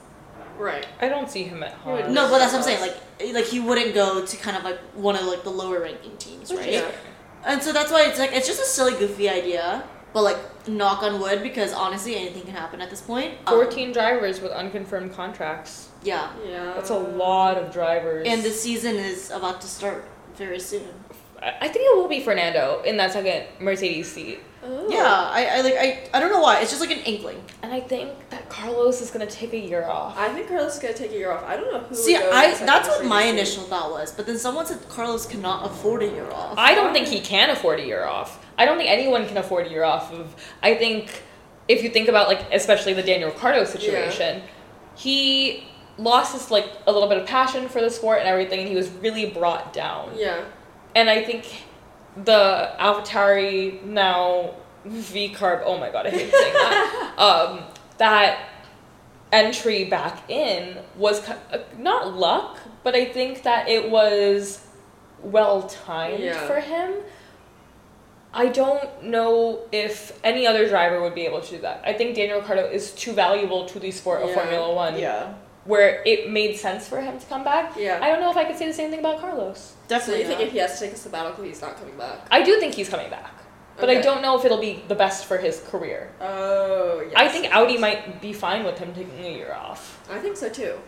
[0.57, 0.85] right.
[1.01, 2.09] I don't see him at He Haas.
[2.11, 2.81] No, but that's what I'm saying.
[2.81, 6.15] Like, like he wouldn't go to kind of like one of like the lower ranking
[6.17, 6.69] teams, right?
[6.69, 6.83] is-
[7.45, 9.83] And so that's why it's like it's just a silly, goofy idea.
[10.13, 13.33] But like, knock on wood, because honestly, anything can happen at this point.
[13.47, 15.89] Um, 14 drivers with unconfirmed contracts.
[16.03, 16.71] yeah, Yeah.
[16.73, 18.25] That's a lot of drivers.
[18.25, 20.87] and the season is about to start very soon.
[21.41, 24.39] I I think it will be Fernando in that second Mercedes seat.
[24.67, 24.87] Oh.
[24.89, 26.59] Yeah, I, I like I, I don't know why.
[26.61, 27.41] It's just like an inkling.
[27.61, 30.17] And I think that Carlos is going to take a year off.
[30.17, 31.43] I think Carlos is gonna take a year off.
[31.43, 31.95] I don't know who.
[31.95, 34.11] See, I that's what my initial thought was.
[34.11, 36.57] But then someone said Carlos cannot afford a year off.
[36.57, 38.43] I don't think he can afford a year off.
[38.57, 40.35] I don't think anyone can afford a year off of.
[40.63, 41.23] I think
[41.67, 44.41] if you think about like especially the Daniel Ricciardo situation,
[44.95, 45.65] he
[45.97, 48.75] lost his like a little bit of passion for the sport and everything, and he
[48.75, 50.11] was really brought down.
[50.15, 50.45] Yeah.
[50.95, 51.63] And I think
[52.23, 54.53] the AlphaTauri now
[54.85, 55.61] V carb.
[55.65, 57.13] Oh my god, I hate saying that.
[57.17, 57.63] um,
[57.97, 58.49] that
[59.31, 61.35] entry back in was uh,
[61.77, 64.65] not luck, but I think that it was
[65.21, 66.45] well timed Yeah.
[66.47, 66.93] for him.
[68.33, 71.81] I don't know if any other driver would be able to do that.
[71.85, 74.35] I think Daniel Ricciardo is too valuable to the sport of Yeah.
[74.35, 75.33] Formula One, Yeah,
[75.65, 77.75] where it made sense for him to come back.
[77.77, 77.99] Yeah.
[78.01, 79.59] I don't know if I could say the same thing about Carlos.
[79.59, 80.21] So definitely.
[80.21, 82.27] you think if he has to take a sabbatical, he's not coming back?
[82.31, 83.33] I do think he's coming back,
[83.77, 86.11] but I don't know if it'll be the best for his career.
[86.21, 87.13] Oh, yes.
[87.15, 90.07] I think Audi might be fine with him taking a year off.
[90.09, 90.79] I think so too.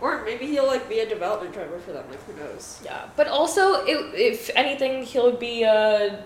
[0.00, 2.08] Or maybe he'll like be a development driver for them.
[2.08, 2.80] Like who knows?
[2.84, 6.24] Yeah, but also, it, if anything, he'll be a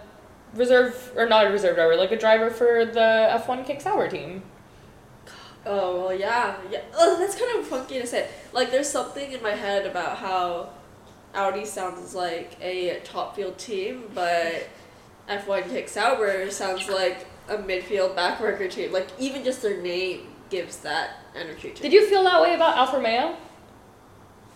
[0.54, 4.42] reserve or not a reserve driver, like a driver for the F1 Kick Sauber team.
[5.66, 6.82] Oh well, yeah, yeah.
[6.94, 8.28] Oh, that's kind of funky to say.
[8.52, 10.70] Like, there's something in my head about how
[11.34, 14.68] Audi sounds like a top field team, but
[15.28, 18.92] F1 Kick Sauber sounds like a midfield backworker team.
[18.92, 21.94] Like, even just their name gives that energy to Did me.
[21.98, 23.36] you feel that way about Alfa Romeo?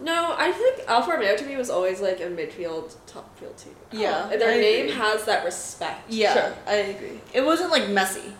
[0.01, 3.75] No, I think Alfa Romeo to me was always like a midfield top field team.
[3.91, 4.97] Yeah, And their I name agree.
[4.97, 6.03] has that respect.
[6.09, 6.55] Yeah, Sure.
[6.69, 7.21] I agree.
[7.33, 8.33] It wasn't like messy.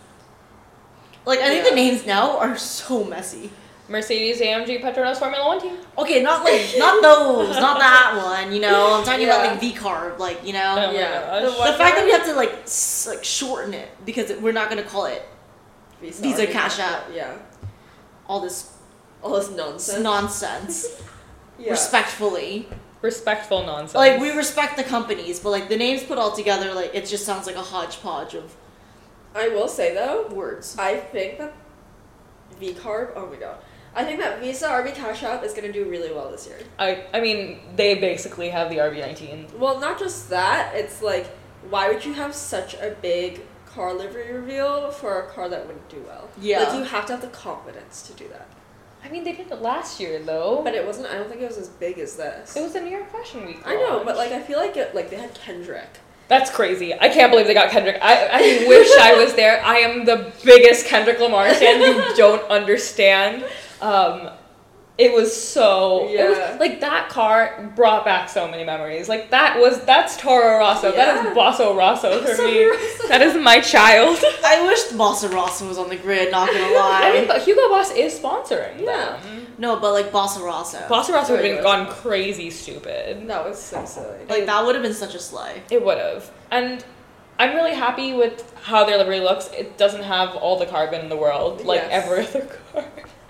[1.29, 1.69] Like I think Yeah.
[1.71, 3.51] the names now are so messy.
[3.87, 5.75] Mercedes AMG Petronas Formula One team.
[5.97, 8.47] Okay, not like not those, not that one.
[8.53, 9.51] You know, I'm talking about Yeah.
[9.51, 10.75] like V carb, like you know.
[10.77, 11.41] Oh Yeah.
[11.41, 11.41] gosh.
[11.65, 14.57] The the fact that we have to like s- like shorten it because it, we're
[14.61, 15.21] not gonna call it
[16.01, 17.03] Visa, Visa Cash App.
[17.13, 17.33] Yeah.
[18.27, 18.57] all this
[19.23, 19.99] All this nonsense.
[20.11, 20.75] nonsense.
[21.59, 21.71] yeah.
[21.71, 22.67] Respectfully,
[23.01, 23.95] Respectful nonsense.
[23.95, 27.25] like we respect the companies, but like the names put all together, like it just
[27.25, 28.55] sounds like a hodgepodge of
[29.39, 30.75] I will say though, words.
[30.77, 31.53] I think that
[32.59, 33.13] V Carb.
[33.15, 33.59] Oh my god.
[33.95, 36.59] I think that Visa RB Cash App is gonna do really well this year.
[36.77, 39.57] I, I mean, they basically have the RB19.
[39.57, 40.75] Well, not just that.
[40.75, 41.25] It's like,
[41.69, 45.89] why would you have such a big car livery reveal for a car that wouldn't
[45.89, 46.29] do well?
[46.39, 46.59] Yeah.
[46.63, 48.47] Like you have to have the confidence to do that.
[49.03, 50.61] I mean, they did it last year though.
[50.63, 51.07] But it wasn't.
[51.07, 52.55] I don't think it was as big as this.
[52.55, 53.61] it was a New York Fashion Week.
[53.65, 54.93] I know, but like I feel like it.
[54.93, 55.99] Like they had Kendrick.
[56.29, 56.93] That's crazy.
[56.93, 57.97] I can't believe they got Kendrick.
[58.03, 59.65] I, I wish I was there.
[59.65, 61.81] I am the biggest Kendrick Lamar fan.
[61.81, 63.43] You don't understand.
[63.81, 64.29] Um,
[64.99, 66.07] it was so.
[66.09, 66.29] It Yeah.
[66.51, 69.07] was, like that car brought back so many memories.
[69.09, 70.91] Like that was that's Toro Rosso.
[70.91, 71.29] That Yeah.
[71.29, 72.65] is Basso Rosso for me.
[72.65, 73.07] Rosso.
[73.07, 74.19] That is my child.
[74.45, 76.31] I wish Bossa Rosso was on the grid.
[76.31, 77.01] Not gonna lie.
[77.05, 79.17] I mean, but Hugo Boss is sponsoring Yeah.
[79.23, 79.47] them.
[79.57, 80.79] no, but like Bossa Rosso.
[80.89, 83.27] Basso Rosso would have been gone crazy stupid.
[83.27, 84.19] That was so silly.
[84.27, 85.63] like that would have been such a sleigh.
[85.71, 86.29] It would have.
[86.51, 86.83] And
[87.41, 89.49] I'm really happy with how their livery looks.
[89.57, 91.89] It doesn't have all the carbon in the world, like Yes.
[92.03, 92.41] every other
[92.73, 92.83] car.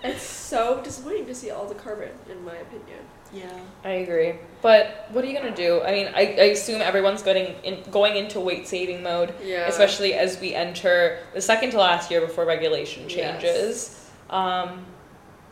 [0.04, 3.00] It's so disappointing to see all the carbon, in my opinion.
[3.34, 3.52] Yeah.
[3.84, 4.36] I agree.
[4.62, 5.82] But what are you gonna do?
[5.82, 9.68] I mean, I, I assume everyone's getting in, going into weight saving mode, Yeah.
[9.68, 13.14] especially as we enter the second to last year before regulation Yes.
[13.14, 14.10] changes.
[14.30, 14.86] Um,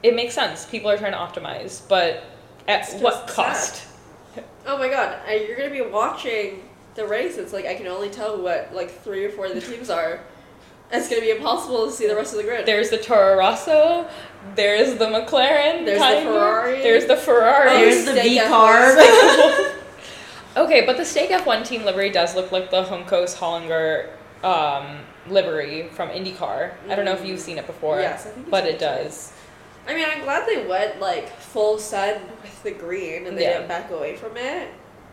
[0.01, 0.65] it makes sense.
[0.65, 2.23] People are trying to optimize, but
[2.67, 3.83] at what just cost?
[4.65, 6.63] Oh my god, I- you're gonna be watching
[6.95, 7.37] the race.
[7.37, 10.21] It's like I can only tell what like three or four of the teams are.
[10.91, 12.65] It's gonna be impossible to see the rest of the grid.
[12.65, 14.07] There's the Toro Rosso.
[14.55, 15.85] There's the McLaren.
[15.85, 16.81] There's the kind of, Ferrari.
[16.81, 17.69] There's the Ferrari.
[17.71, 18.47] There's the Stake V F1.
[18.47, 19.73] car.
[20.65, 24.09] okay, but the Stake F1 team livery does look like the Juncos Hollinger
[24.45, 26.71] um, livery from IndyCar.
[26.89, 27.99] I don't know if you've seen it before.
[27.99, 29.33] Yes, I think but it does.
[29.87, 33.53] I mean, I'm glad they went like full sun with the green and they Yeah.
[33.53, 34.69] didn't back away from it.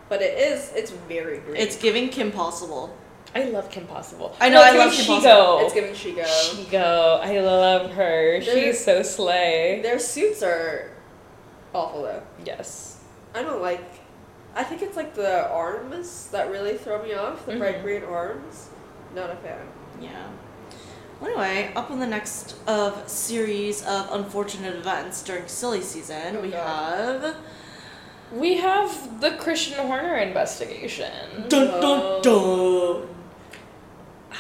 [0.08, 1.56] But it is, it's very green.
[1.56, 2.94] it's giving Kim Possible.
[3.34, 4.36] I love Kim Possible.
[4.40, 5.62] I know, No, I love Kim Shego.
[5.64, 6.24] it's giving Shego.
[6.24, 7.20] Shego.
[7.20, 8.40] I love her.
[8.40, 9.80] They're- She's so slay.
[9.82, 10.90] Their suits are
[11.74, 12.22] awful though.
[12.44, 12.98] Yes.
[13.34, 13.82] I don't like.
[14.54, 17.44] I think it's like the arms that really throw me off.
[17.46, 17.82] The bright Mhm.
[17.82, 18.68] green arms.
[19.14, 19.58] Not a fan.
[20.00, 20.10] Yeah.
[21.20, 26.40] Well, anyway, up on the next of series of unfortunate events during silly season, Oh,
[26.40, 27.22] we God.
[27.22, 27.36] have
[28.32, 31.46] We have the Christian Horner investigation.
[31.48, 33.08] dun dun dun.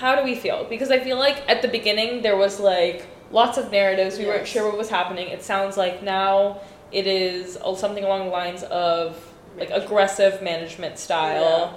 [0.00, 0.64] How do we feel?
[0.68, 4.18] Because I feel like at the beginning there was like lots of narratives.
[4.18, 5.28] We weren't sure what was happening.
[5.28, 6.60] It sounds like now
[6.92, 9.16] it is something along the lines of
[9.56, 11.72] like aggressive management style, Yeah.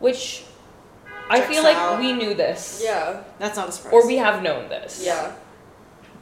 [0.00, 0.44] which
[1.30, 1.98] I Checks feel like out.
[2.00, 2.80] we knew this.
[2.82, 3.22] Yeah.
[3.38, 3.92] That's not a surprise.
[3.92, 5.02] Or we have known this.
[5.04, 5.32] Yeah.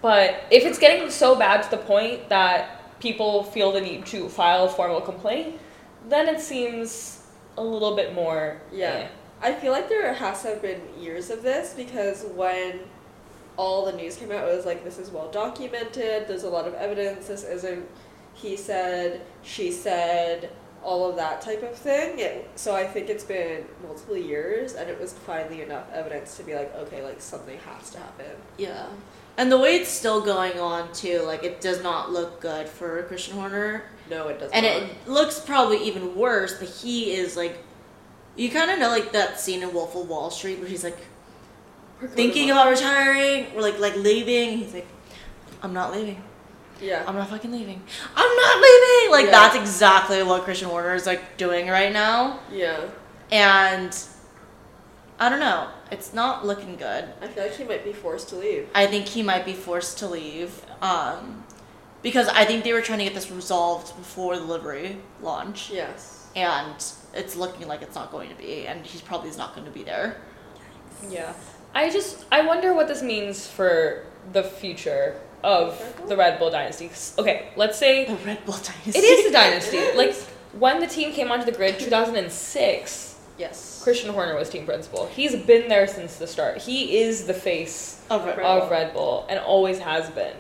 [0.03, 4.29] But if it's getting so bad to the point that people feel the need to
[4.29, 5.61] file a formal complaint,
[6.09, 7.23] then it seems
[7.57, 8.61] a little bit more.
[8.73, 8.87] Yeah.
[8.87, 9.09] eh.
[9.43, 12.81] I feel like there has to have been years of this because when
[13.57, 16.27] all the news came out, it was like this is well documented.
[16.27, 17.27] There's a lot of evidence.
[17.29, 17.87] This isn't
[18.37, 20.51] he said, she said,
[20.83, 22.19] all of that type of thing.
[22.19, 26.45] It, so I think it's been multiple years, and it was finally enough evidence to
[26.45, 28.31] be like, okay, like something has to happen.
[28.59, 28.87] Yeah.
[29.39, 33.03] And the way it's still going on too, like it does not look good for
[33.05, 33.85] Christian Horner.
[34.09, 34.55] No, it doesn't.
[34.55, 37.59] And it looks probably even worse, but he is like
[38.37, 40.99] you kinda know like that scene in Wolf of Wall Street where he's like
[42.11, 44.87] thinking about retiring or like like leaving he's like,
[45.63, 46.23] I'm not leaving.
[46.81, 47.05] Yeah.
[47.07, 47.83] I'm not fucking leaving.
[48.15, 49.13] I'm not leaving.
[49.13, 49.31] Like Yeah.
[49.33, 52.41] that's exactly what Christian Horner is like doing right now.
[52.53, 52.81] Yeah.
[53.31, 53.97] And
[55.19, 55.69] I don't know.
[55.91, 57.05] It's not looking good.
[57.23, 58.69] I feel like he might be forced to leave.
[58.75, 60.65] I think he might be forced to leave.
[60.83, 61.45] Um
[62.03, 65.71] because I think they were trying to get this resolved before the livery launch.
[65.73, 66.29] Yes.
[66.37, 66.77] And
[67.17, 69.73] it's looking like it's not going to be, and he's probably is not going to
[69.73, 70.17] be there.
[71.09, 71.33] Yeah.
[71.75, 76.91] I just I wonder what this means for the future of the Red Bull dynasty.
[77.19, 78.99] Okay, let's say The Red Bull dynasty.
[78.99, 79.79] it is a dynasty.
[79.97, 80.15] Like
[80.59, 83.81] when the team came onto the grid 2006, Yes.
[83.85, 85.07] Christian Horner was team principal.
[85.09, 86.57] He's been there since the start.
[86.59, 88.63] He is the face of Red Red Bull.
[88.63, 90.35] of Red Bull and always has been.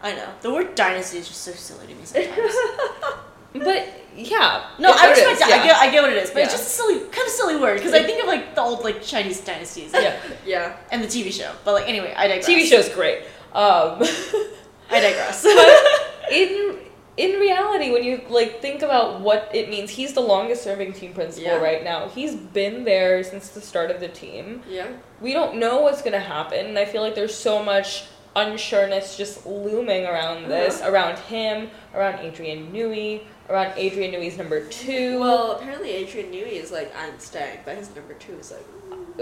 [0.00, 0.28] I know.
[0.40, 2.54] The word dynasty is just so silly to me sometimes.
[3.52, 3.86] But
[4.16, 4.66] yeah.
[4.78, 5.60] no, it's I what it respect is, it.
[5.60, 7.56] I get, I get what it is, but it's just a silly, kind of silly
[7.56, 10.16] word because I think of like the old like Chinese dynasties Yeah.
[10.46, 10.76] Yeah.
[10.90, 11.52] and the TV show.
[11.64, 12.48] But like anyway, I digress.
[12.48, 13.20] TV show's great.
[13.52, 14.00] Um,
[14.90, 15.44] I digress.
[16.30, 16.78] in
[17.18, 21.12] in reality, when you like think about what it means, he's the longest serving team
[21.12, 21.56] principal Yeah.
[21.58, 22.08] right now.
[22.08, 24.62] He's been there since the start of the team.
[24.68, 24.86] Yeah.
[25.20, 29.44] We don't know what's gonna happen, and I feel like there's so much unsureness just
[29.46, 30.90] looming around this, Uh-huh.
[30.90, 35.18] around him, around Adrian Newey, around Adrian Newey's number two.
[35.20, 38.64] Well, apparently Adrian Newey is like I'm staying, but his number two is like.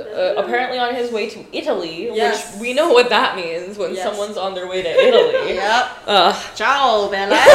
[0.07, 2.53] uh, apparently on his way to Italy, Yes.
[2.55, 4.05] which we know what that means when Yes.
[4.05, 5.55] someone's on their way to Italy.
[5.55, 5.89] yep.
[6.07, 6.37] Ugh.
[6.55, 7.37] Ciao, bella.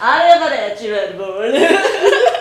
[0.00, 1.52] Arrivederci, Red Bull.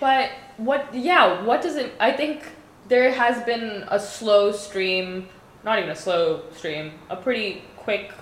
[0.00, 0.94] But what?
[0.94, 1.92] Yeah, what does it?
[1.98, 2.42] I think
[2.88, 5.28] there has been a slow stream,
[5.64, 8.12] not even a slow stream, a pretty quick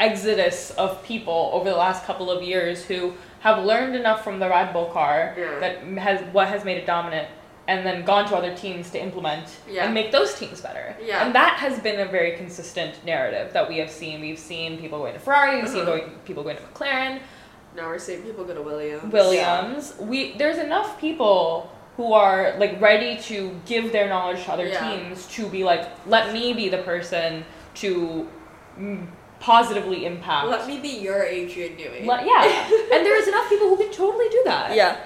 [0.00, 4.48] exodus of people over the last couple of years who have learned enough from the
[4.48, 5.58] Red Bull car Yeah.
[5.60, 7.28] that has what has made it dominant.
[7.66, 9.84] And then gone to other teams to implement Yeah.
[9.84, 10.96] and make those teams better.
[11.04, 11.22] Yeah.
[11.26, 14.22] And that has been a very consistent narrative that we have seen.
[14.22, 15.98] We've seen people going to Ferrari, we've seen Uh-huh.
[15.98, 17.20] going, people going to McLaren,
[17.76, 19.12] Now we're seeing people go to Williams.
[19.12, 19.94] Williams.
[20.00, 24.80] We there's enough people who are like ready to give their knowledge to other Yeah.
[24.88, 28.26] teams to be like, let me be the person to
[29.48, 30.46] positively impact.
[30.48, 32.04] Let me be your Adrian Newey.
[32.04, 32.42] Let- yeah,
[32.92, 34.74] and there's enough people who can totally do that.
[34.74, 34.98] yeah.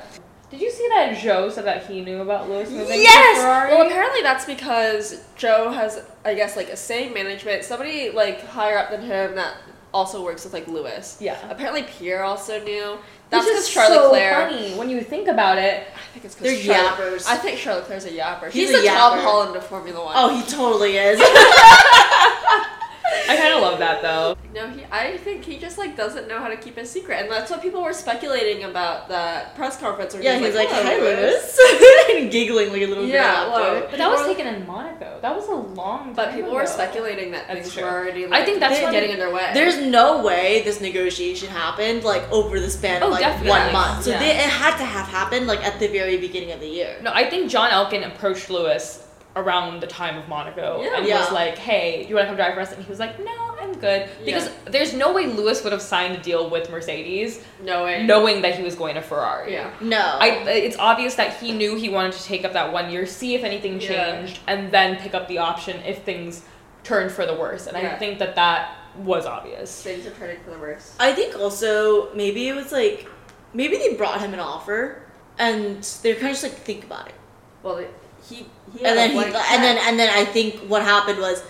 [0.51, 3.37] Did you see that Joe said that he knew about Lewis moving Yes.
[3.39, 3.71] to Ferrari?
[3.71, 3.79] Yes.
[3.79, 7.65] Well, apparently that's because Joe has, I guess, like a same management.
[7.65, 9.55] Somebody like higher up than him that
[9.95, 11.17] also works with like Lewis.
[11.21, 11.39] yeah.
[11.51, 12.99] Apparently Pierre also knew.
[13.31, 14.35] That's Which because is Charlie so Claire.
[14.51, 15.87] funny when you think about it.
[15.95, 17.27] I think it's They're because yappers.
[17.27, 18.51] I think Charles Leclerc's a yapper.
[18.51, 19.19] He's He's, a the Tom.
[19.21, 20.15] Holland of Formula One.
[20.19, 21.19] oh, he totally is.
[23.29, 24.37] I kind of love that though.
[24.55, 24.85] No, he.
[24.91, 27.63] I think he just like doesn't know how to keep a secret, and that's what
[27.63, 30.15] people were speculating about that press conference.
[30.15, 33.05] Where Yeah, he he's was like, "Hello, "Hi, Lewis." Lewis," and giggling like a little
[33.07, 33.73] Yeah, girl after.
[33.73, 35.19] well, But that was People- taken in Monaco.
[35.23, 36.13] That was a long.
[36.15, 37.83] But time people were speculating that That's things true.
[37.85, 38.25] were already.
[38.27, 39.51] I Like, think that's They- when- getting in their way.
[39.55, 43.51] There's no way this negotiation happened like over the span of Oh, like definitely.
[43.51, 44.05] one month.
[44.05, 44.19] So Yeah.
[44.19, 46.97] they, it had to have happened like at the very beginning of the year.
[47.03, 49.02] No, I think John Elkann approached Lewis
[49.35, 50.97] around the time of Monaco Yeah.
[50.99, 51.21] and Yeah.
[51.21, 53.19] was like, "Hey, do you want to come drive for us?" And he was like,
[53.19, 57.43] "No, I'm good." Because there's no way Lewis would have signed a deal with Mercedes
[57.63, 58.03] no way.
[58.05, 59.53] knowing that he was going to Ferrari.
[59.55, 59.71] Yeah.
[59.81, 60.17] No.
[60.21, 63.35] I, it's obvious that he knew he wanted to take up that one year, see
[63.35, 63.89] if anything Yeah.
[64.17, 66.43] changed, and then pick up the option if things
[66.85, 67.67] turned for the worse.
[67.67, 69.83] And I think that that was obvious.
[69.83, 70.95] Things are turning for the worse.
[71.01, 73.07] I think also maybe it was like
[73.55, 75.01] maybe they brought him an offer
[75.39, 77.15] and they're kind of just like think about it.
[77.63, 77.87] Well, they,
[78.29, 81.43] he he and then he, and then and then I think what happened was,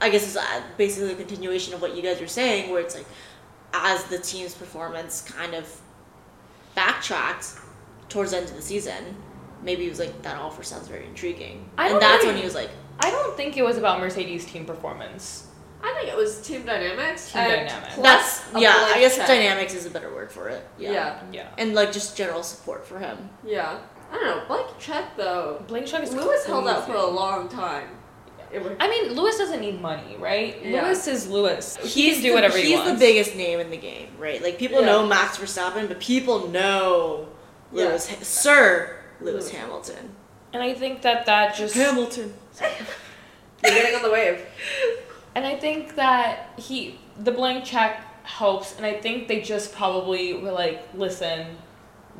[0.00, 2.94] I guess it's uh, basically a continuation of what you guys were saying, where it's
[2.94, 3.06] like,
[3.72, 5.68] as the team's performance kind of
[6.74, 7.56] backtracked
[8.08, 9.16] towards the end of the season,
[9.62, 12.44] maybe he was like that offer sounds very intriguing, I and that's really- when he
[12.44, 12.70] was like,
[13.00, 15.48] I don't think it was about Mercedes' team performance.
[15.84, 17.32] I think it was team dynamics.
[17.32, 17.96] Team dynamics.
[17.96, 19.26] that's yeah, I guess check.
[19.26, 20.64] dynamics is a better word for it.
[20.78, 20.92] Yeah.
[20.92, 21.22] Yeah.
[21.32, 21.48] Yeah.
[21.58, 23.28] and like just general support for him.
[23.44, 23.78] Yeah.
[24.12, 24.44] I don't know.
[24.46, 25.64] Blank check though.
[25.66, 27.88] Blake Chuck is Lewis held out for a long time.
[28.78, 30.62] I mean, Lewis doesn't need money, right?
[30.62, 30.82] Yeah.
[30.84, 31.78] Lewis is Lewis.
[31.82, 32.92] He can do the- whatever he's he wants.
[32.92, 34.42] the biggest name in the game, right?
[34.42, 34.86] Like people Yeah.
[34.86, 37.28] know Max Verstappen, but people know
[37.72, 37.86] Yeah.
[37.86, 39.50] Lewis, Sir Lewis Lewis.
[39.52, 40.14] Hamilton.
[40.52, 42.34] And I think that that just Hamilton.
[42.60, 44.44] you're getting on the wave.
[45.34, 50.34] And I think that he, the blank check helps, and I think they just probably
[50.34, 51.56] were like, listen,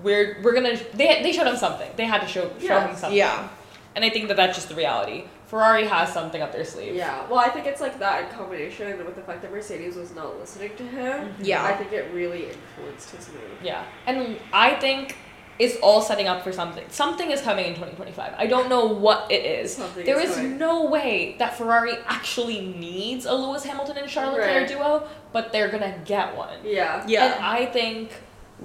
[0.02, 0.76] we're we're gonna.
[0.94, 1.90] They they showed him something.
[1.96, 2.88] They had to show show Yeah.
[2.88, 3.16] him something.
[3.18, 3.48] Yeah.
[3.94, 5.24] And I think that that's just the reality.
[5.46, 6.94] Ferrari has something up their sleeve.
[6.94, 7.26] Yeah.
[7.28, 10.38] Well, I think it's like that in combination with the fact that Mercedes was not
[10.40, 11.28] listening to him.
[11.28, 11.44] Mm-hmm.
[11.44, 11.62] Yeah.
[11.62, 13.58] I think it really influenced his move.
[13.62, 13.84] Yeah.
[14.06, 15.14] And I think
[15.58, 16.84] it's all setting up for something.
[16.88, 18.32] Something is coming in 2025.
[18.38, 19.76] I don't know what it is.
[19.76, 24.38] Something There is is no way that Ferrari actually needs a Lewis Hamilton and Charles
[24.38, 24.68] Leclerc Right.
[24.68, 26.56] duo, but they're gonna get one.
[26.64, 27.04] Yeah.
[27.06, 27.26] Yeah.
[27.34, 28.10] And I think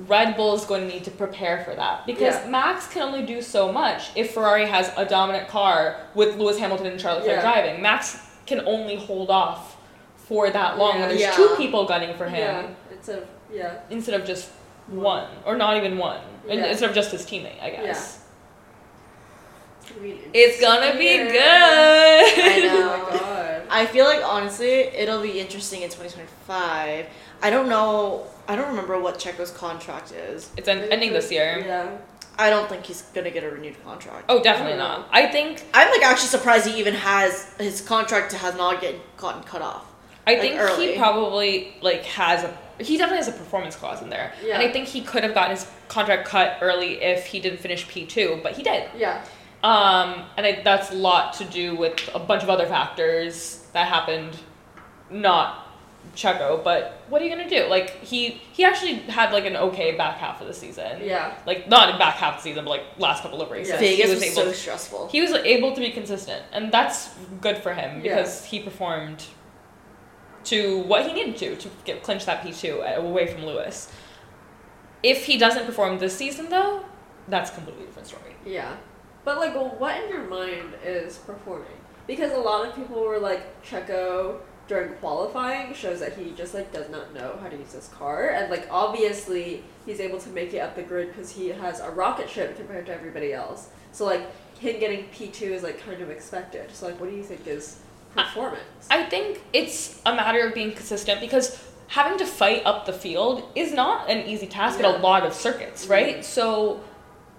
[0.08, 2.50] Red Bull is going to need to prepare for that because Yeah.
[2.50, 6.88] Max can only do so much if Ferrari has a dominant car with Lewis Hamilton
[6.88, 7.52] and Charles Leclerc Yeah.
[7.52, 7.82] driving.
[7.82, 9.76] Max can only hold off
[10.18, 10.96] for that long.
[10.96, 11.02] Yeah.
[11.04, 11.32] And there's Yeah.
[11.32, 12.68] two people gunning for him Yeah.
[12.92, 13.74] It's a yeah.
[13.90, 14.50] instead of just
[14.88, 16.66] one, or not even one, Yeah.
[16.66, 18.20] instead of just his teammate, I guess.
[19.82, 21.42] It's gonna be, It's gonna be good.
[21.42, 22.98] I Oh know.
[23.12, 23.62] my god.
[23.70, 27.06] I feel like honestly, it'll be interesting in 2025.
[27.42, 28.28] I don't know.
[28.48, 30.50] I don't remember what Checo's contract is.
[30.58, 31.64] It's en- ending this year.
[31.66, 31.98] Yeah.
[32.40, 34.26] I don't think he's gonna get a renewed contract.
[34.30, 35.10] Oh, definitely I don't not.
[35.12, 39.42] I think I'm like actually surprised he even has his contract has not get gotten
[39.44, 39.86] cut off.
[40.28, 40.92] I Like, think early.
[40.94, 44.34] he probably like has a he definitely has a performance clause in there.
[44.46, 44.60] Yeah.
[44.60, 47.88] And I think he could have gotten his contract cut early if he didn't finish
[47.88, 48.88] P two, but he did.
[48.96, 49.26] Yeah.
[49.64, 53.88] Um, and I, that's a lot to do with a bunch of other factors that
[53.88, 54.38] happened,
[55.10, 55.67] not
[56.16, 56.64] Checo.
[56.64, 57.68] But what are you gonna do?
[57.68, 61.02] Like he he actually had like an okay back half of the season.
[61.04, 61.38] Yeah.
[61.46, 63.74] Like not in back half of the season, but like last couple of races.
[63.74, 63.80] Yeah.
[63.80, 64.54] Vegas he was, was, so able.
[64.54, 65.08] stressful.
[65.10, 68.16] he was able to be consistent, and that's good for him Yeah.
[68.16, 69.24] because he performed
[70.46, 73.92] to what he needed to to get clinch that P two away from Lewis.
[75.04, 76.84] If he doesn't perform this season, though,
[77.28, 78.36] that's a completely different story.
[78.46, 78.76] Yeah.
[79.24, 81.68] But like what in your mind is performing?
[82.08, 86.72] Because a lot of people were like Checo during qualifying shows that he just like
[86.74, 90.54] does not know how to use his car and like obviously he's able to make
[90.54, 93.70] it up the grid because he has a rocket ship compared to everybody else.
[93.94, 94.22] So like
[94.60, 96.70] him getting P2 is like kind of expected.
[96.74, 97.80] So like what do you think is
[98.16, 98.88] performance?
[98.92, 103.44] I think it's a matter of being consistent because having to fight up the field
[103.56, 104.90] is not an easy task Yeah.
[104.90, 106.18] at a lot of circuits, right?
[106.18, 106.24] Mhm.
[106.24, 106.82] So,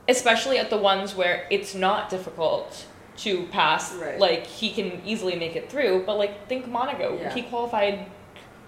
[0.08, 2.86] especially at the ones where it's not difficult
[3.18, 4.18] to pass, Right.
[4.18, 6.04] like he can easily make it through.
[6.06, 7.32] But like think Monaco, Yeah.
[7.34, 8.06] he qualified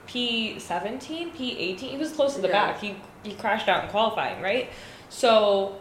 [0.07, 1.91] P seventeen, P eighteen.
[1.91, 2.67] He was close to the Yeah.
[2.73, 2.81] back.
[2.81, 4.71] He he crashed out in qualifying, right?
[5.11, 5.77] So,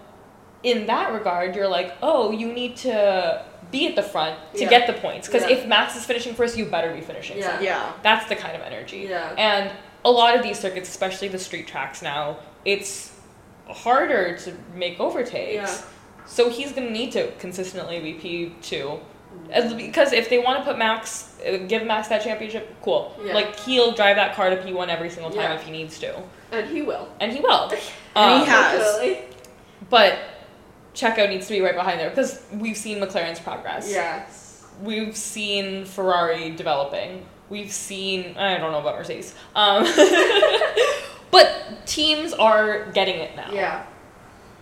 [0.62, 4.70] in that regard, you're like, oh, you need to be at the front to Yeah.
[4.70, 7.46] get the points because if Max is finishing first, you better be finishing Yeah.
[7.46, 7.64] second.
[7.66, 7.92] yeah.
[8.04, 9.08] That's the kind of energy.
[9.10, 9.30] Yeah.
[9.38, 9.72] And
[10.04, 13.14] a lot of these circuits, especially the street tracks now, it's
[13.68, 15.54] harder to make overtakes.
[15.82, 15.88] Yeah.
[16.30, 18.14] So he's going to need to consistently be
[18.62, 19.00] P2.
[19.52, 23.16] As, because if they want to put Max, uh, give Max that championship, cool.
[23.24, 23.34] Yeah.
[23.34, 25.56] Like he'll drive that car to P1 every single time Yeah.
[25.56, 26.22] if he needs to.
[26.52, 27.08] And he will.
[27.20, 27.72] And he will.
[28.16, 28.74] And he Um, has.
[28.80, 29.26] Unfortunately.
[29.90, 30.20] But
[30.94, 33.90] Checo needs to be right behind there because we've seen McLaren's progress.
[33.92, 34.66] Yes.
[34.82, 37.26] We've seen Ferrari developing.
[37.50, 38.38] we've seen.
[38.38, 39.84] I don't know about Mercedes, um,
[41.32, 41.52] but
[41.86, 43.86] teams are getting it now, Yeah.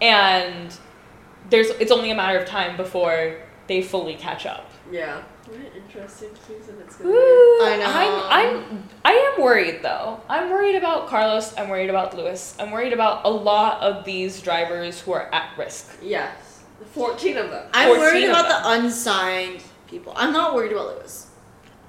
[0.01, 0.74] and
[1.49, 3.35] there's it's only a matter of time before
[3.67, 4.69] they fully catch up.
[4.91, 5.21] Yeah.
[5.45, 7.15] What an interesting season it's gonna be.
[7.15, 8.27] I know.
[8.29, 10.19] I'm, I'm, I am worried though.
[10.29, 11.53] I'm worried about Carlos.
[11.57, 12.55] I'm worried about Lewis.
[12.59, 15.97] I'm worried about a lot of these drivers who are at risk.
[16.01, 16.63] Yes.
[16.91, 17.65] 14 of them.
[17.73, 18.61] I'm worried about them.
[18.63, 20.13] the unsigned people.
[20.15, 21.29] I'm not worried about Lewis.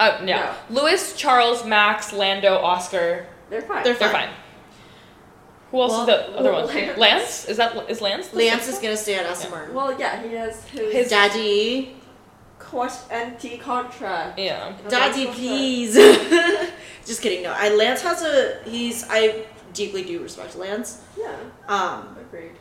[0.00, 0.54] Uh, no.
[0.70, 3.26] Lewis, Charles, Max, Lando, Oscar.
[3.50, 3.82] They're fine.
[3.84, 4.30] They're They're fine.
[5.70, 5.70] Fine.
[5.70, 6.74] Who else Well, is the other well, one?
[6.74, 6.98] Lance.
[6.98, 7.44] Lance.
[7.46, 8.28] Is that is Lance?
[8.28, 9.74] the Lance sixth is gonna stay at Aston Martin.
[9.74, 11.96] well, yeah, he has his, His- Daddy,
[12.58, 14.36] quest NT contract.
[14.38, 14.46] one?
[14.46, 14.72] Yeah.
[14.88, 15.94] Daddy, please.
[17.06, 17.42] Just kidding.
[17.42, 18.60] No, I Lance has a.
[18.64, 19.04] He's.
[19.08, 21.02] I deeply do respect Lance.
[21.18, 21.34] Yeah.
[21.68, 22.52] Um, Agreed.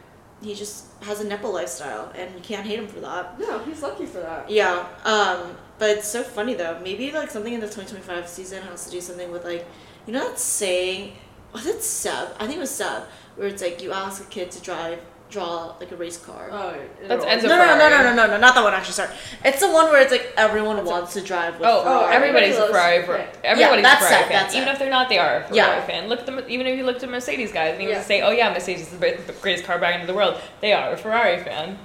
[0.42, 3.40] he just has a Nepo lifestyle, and you can't hate him for that.
[3.40, 4.50] No, he's lucky for that.
[4.50, 4.86] Yeah.
[5.04, 6.80] Um, but it's so funny though.
[6.84, 9.66] Maybe like something in the 2025 season has to do something with like,
[10.06, 11.14] you know that saying,
[11.54, 12.30] was it Seb?
[12.40, 13.04] I think it was Seb,
[13.36, 16.50] where it's like you ask a kid to drive, draw like a race car.
[16.52, 16.74] Oh,
[17.08, 18.74] That's Enzo no, no, no, no, no, no, no, not that one.
[18.74, 19.10] Actually, sorry.
[19.44, 21.68] It's the one where it's like everyone That's a- wants to drive with.
[21.68, 22.06] Oh, Ferrari.
[22.06, 22.96] Oh, everybody's a Ferrari.
[22.98, 23.30] loves- Fer- okay.
[23.44, 24.42] Everybody's that's a Ferrari it, fan.
[24.44, 24.72] that's even it.
[24.72, 25.86] if they're not, they are a Ferrari Yeah.
[25.86, 26.08] fan.
[26.08, 26.42] Look at them.
[26.48, 28.02] Even if you look at Mercedes guys, and even Yeah.
[28.04, 30.92] say, "Oh yeah, Mercedes is the the greatest car brand in the world," they are
[30.94, 31.78] a Ferrari fan.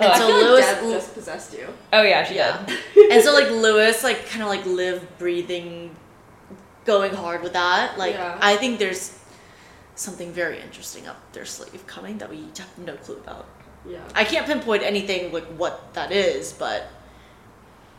[0.00, 1.66] And oh, I so feel Lewis- like Deb just possessed you.
[1.92, 2.58] oh yeah, she Yeah.
[2.66, 3.12] did.
[3.12, 5.94] and so like Lewis, like kind of like live, breathing,
[6.84, 7.98] going hard with that.
[7.98, 8.38] Like Yeah.
[8.40, 9.18] I think there's
[9.96, 13.46] something very interesting up their sleeve coming that we have no clue about.
[13.86, 14.00] Yeah.
[14.14, 16.88] I can't pinpoint anything like what that is, but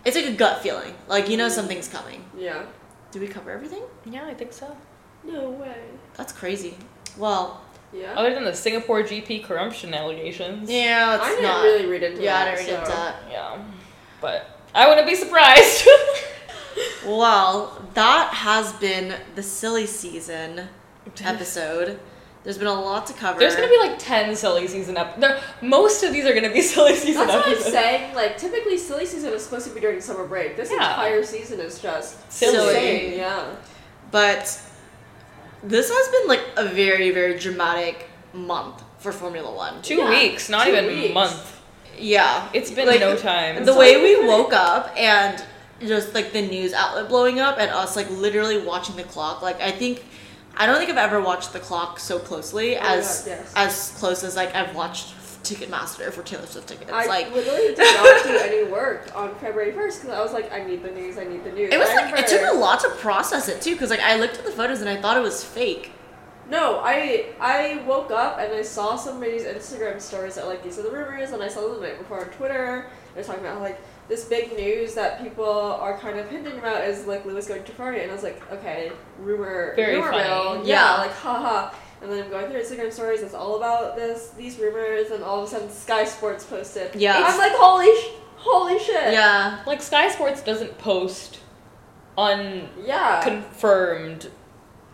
[0.04, 0.94] it's like a gut feeling.
[1.08, 1.56] Like you know mm-hmm.
[1.56, 2.24] something's coming.
[2.38, 2.64] Yeah.
[3.12, 3.84] Do we cover everything?
[4.06, 4.76] Yeah, I think so.
[5.24, 5.78] No way.
[6.16, 6.76] That's crazy.
[7.18, 7.62] Well,
[7.94, 8.14] Yeah.
[8.14, 10.70] Other than the Singapore GP corruption allegations.
[10.70, 11.64] yeah, it's I didn't not.
[11.64, 12.56] really read into yeah, I that.
[12.58, 13.16] didn't read into so- that.
[13.32, 13.64] Yeah,
[14.20, 15.88] but I wouldn't be surprised.
[17.06, 20.68] Well, that has been the silly season
[21.24, 22.00] episode.
[22.44, 23.40] There's been a lot to cover.
[23.40, 25.20] There's gonna be like ten silly season up.
[25.20, 28.14] There, most of these are gonna be silly season That's what I'm saying.
[28.16, 30.56] Like, typically, silly season is supposed to be during summer break.
[30.56, 30.90] This Yeah.
[30.90, 32.58] entire season is just Silly.
[32.76, 33.18] insane.
[33.20, 33.46] Yeah.
[34.12, 34.44] But
[35.64, 39.82] this has been like a very, very dramatic month for Formula One.
[39.82, 41.14] Two Yeah, weeks, not two even weeks.
[41.16, 41.62] month.
[41.98, 42.48] Yeah.
[42.54, 43.66] It's been Like, no time.
[43.66, 45.44] The way we woke up and
[45.82, 49.42] just like the news outlet blowing up and us like literally watching the clock.
[49.42, 50.04] Like I think
[50.58, 53.54] I don't think I've ever watched the clock so closely Oh, as yes.
[53.56, 55.14] as close as like I've watched
[55.44, 56.92] Ticketmaster for Taylor Swift tickets.
[56.92, 60.52] I like literally did not do any work on February 1st because I was like,
[60.52, 61.72] I need the news, I need the news.
[61.72, 64.38] it was like it took a lot to process it too because like I looked
[64.40, 65.92] at the photos and I thought it was fake.
[66.50, 70.84] No, I I woke up and I saw somebody's Instagram stories that like these are
[70.84, 72.88] the rumors, and I saw them the night before on Twitter.
[73.14, 76.84] They're talking about how, like this big news that people are kind of hinting about
[76.88, 80.24] is like Lewis going to Ferrari, and I was like, okay, rumor, Very rumor funny.
[80.24, 80.96] mill, Yeah.
[80.96, 81.74] yeah, like haha.
[82.02, 83.22] And then I'm going through Instagram stories.
[83.22, 86.94] It's all about this, these rumors, and all of a sudden Sky Sports posted.
[86.94, 87.16] Yeah.
[87.16, 89.14] And I'm like, holy, sh- holy shit.
[89.14, 89.62] Yeah.
[89.66, 91.40] like Sky Sports doesn't post
[92.18, 94.30] unconfirmed Yeah.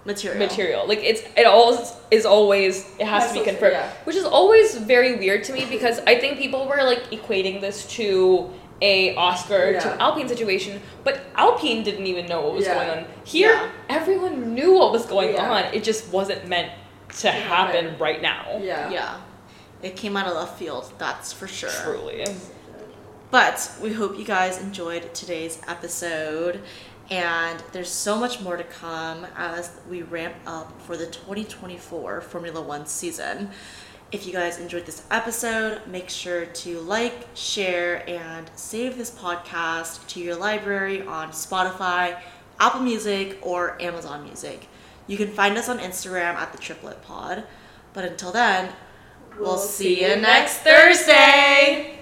[0.04, 0.40] Material.
[0.40, 0.88] material.
[0.88, 1.78] Like it's it all
[2.10, 3.88] is always it has Has to be confirmed, yeah.
[4.06, 7.86] which is always very weird to me because I think people were like equating this
[7.98, 8.50] to
[8.82, 9.98] a Oscar to Yeah.
[10.00, 12.74] Alpine situation, but Alpine didn't even know what was Yeah.
[12.74, 13.06] going on.
[13.24, 13.70] Here, Yeah.
[13.90, 15.52] everyone knew what was going Yeah.
[15.52, 15.64] on.
[15.74, 16.72] It just wasn't meant
[17.20, 18.00] to happen happen.
[18.00, 18.60] right now.
[18.62, 18.90] Yeah.
[18.90, 19.16] Yeah.
[19.84, 21.70] It came out of left field, that's for sure.
[21.70, 22.26] Truly.
[23.30, 26.62] But we hope you guys enjoyed today's episode.
[27.10, 32.62] And there's so much more to come as we ramp up for the 2024 Formula
[32.62, 33.52] One season.
[34.12, 40.06] If you guys enjoyed this episode, make sure to like, share, and save this podcast
[40.08, 42.20] to your library on Spotify,
[42.60, 44.68] Apple Music, or Amazon Music.
[45.08, 47.46] You can find us on Instagram at the Triplet Pod.
[47.94, 48.74] But until then,
[49.40, 52.01] we'll, see you next Thursday.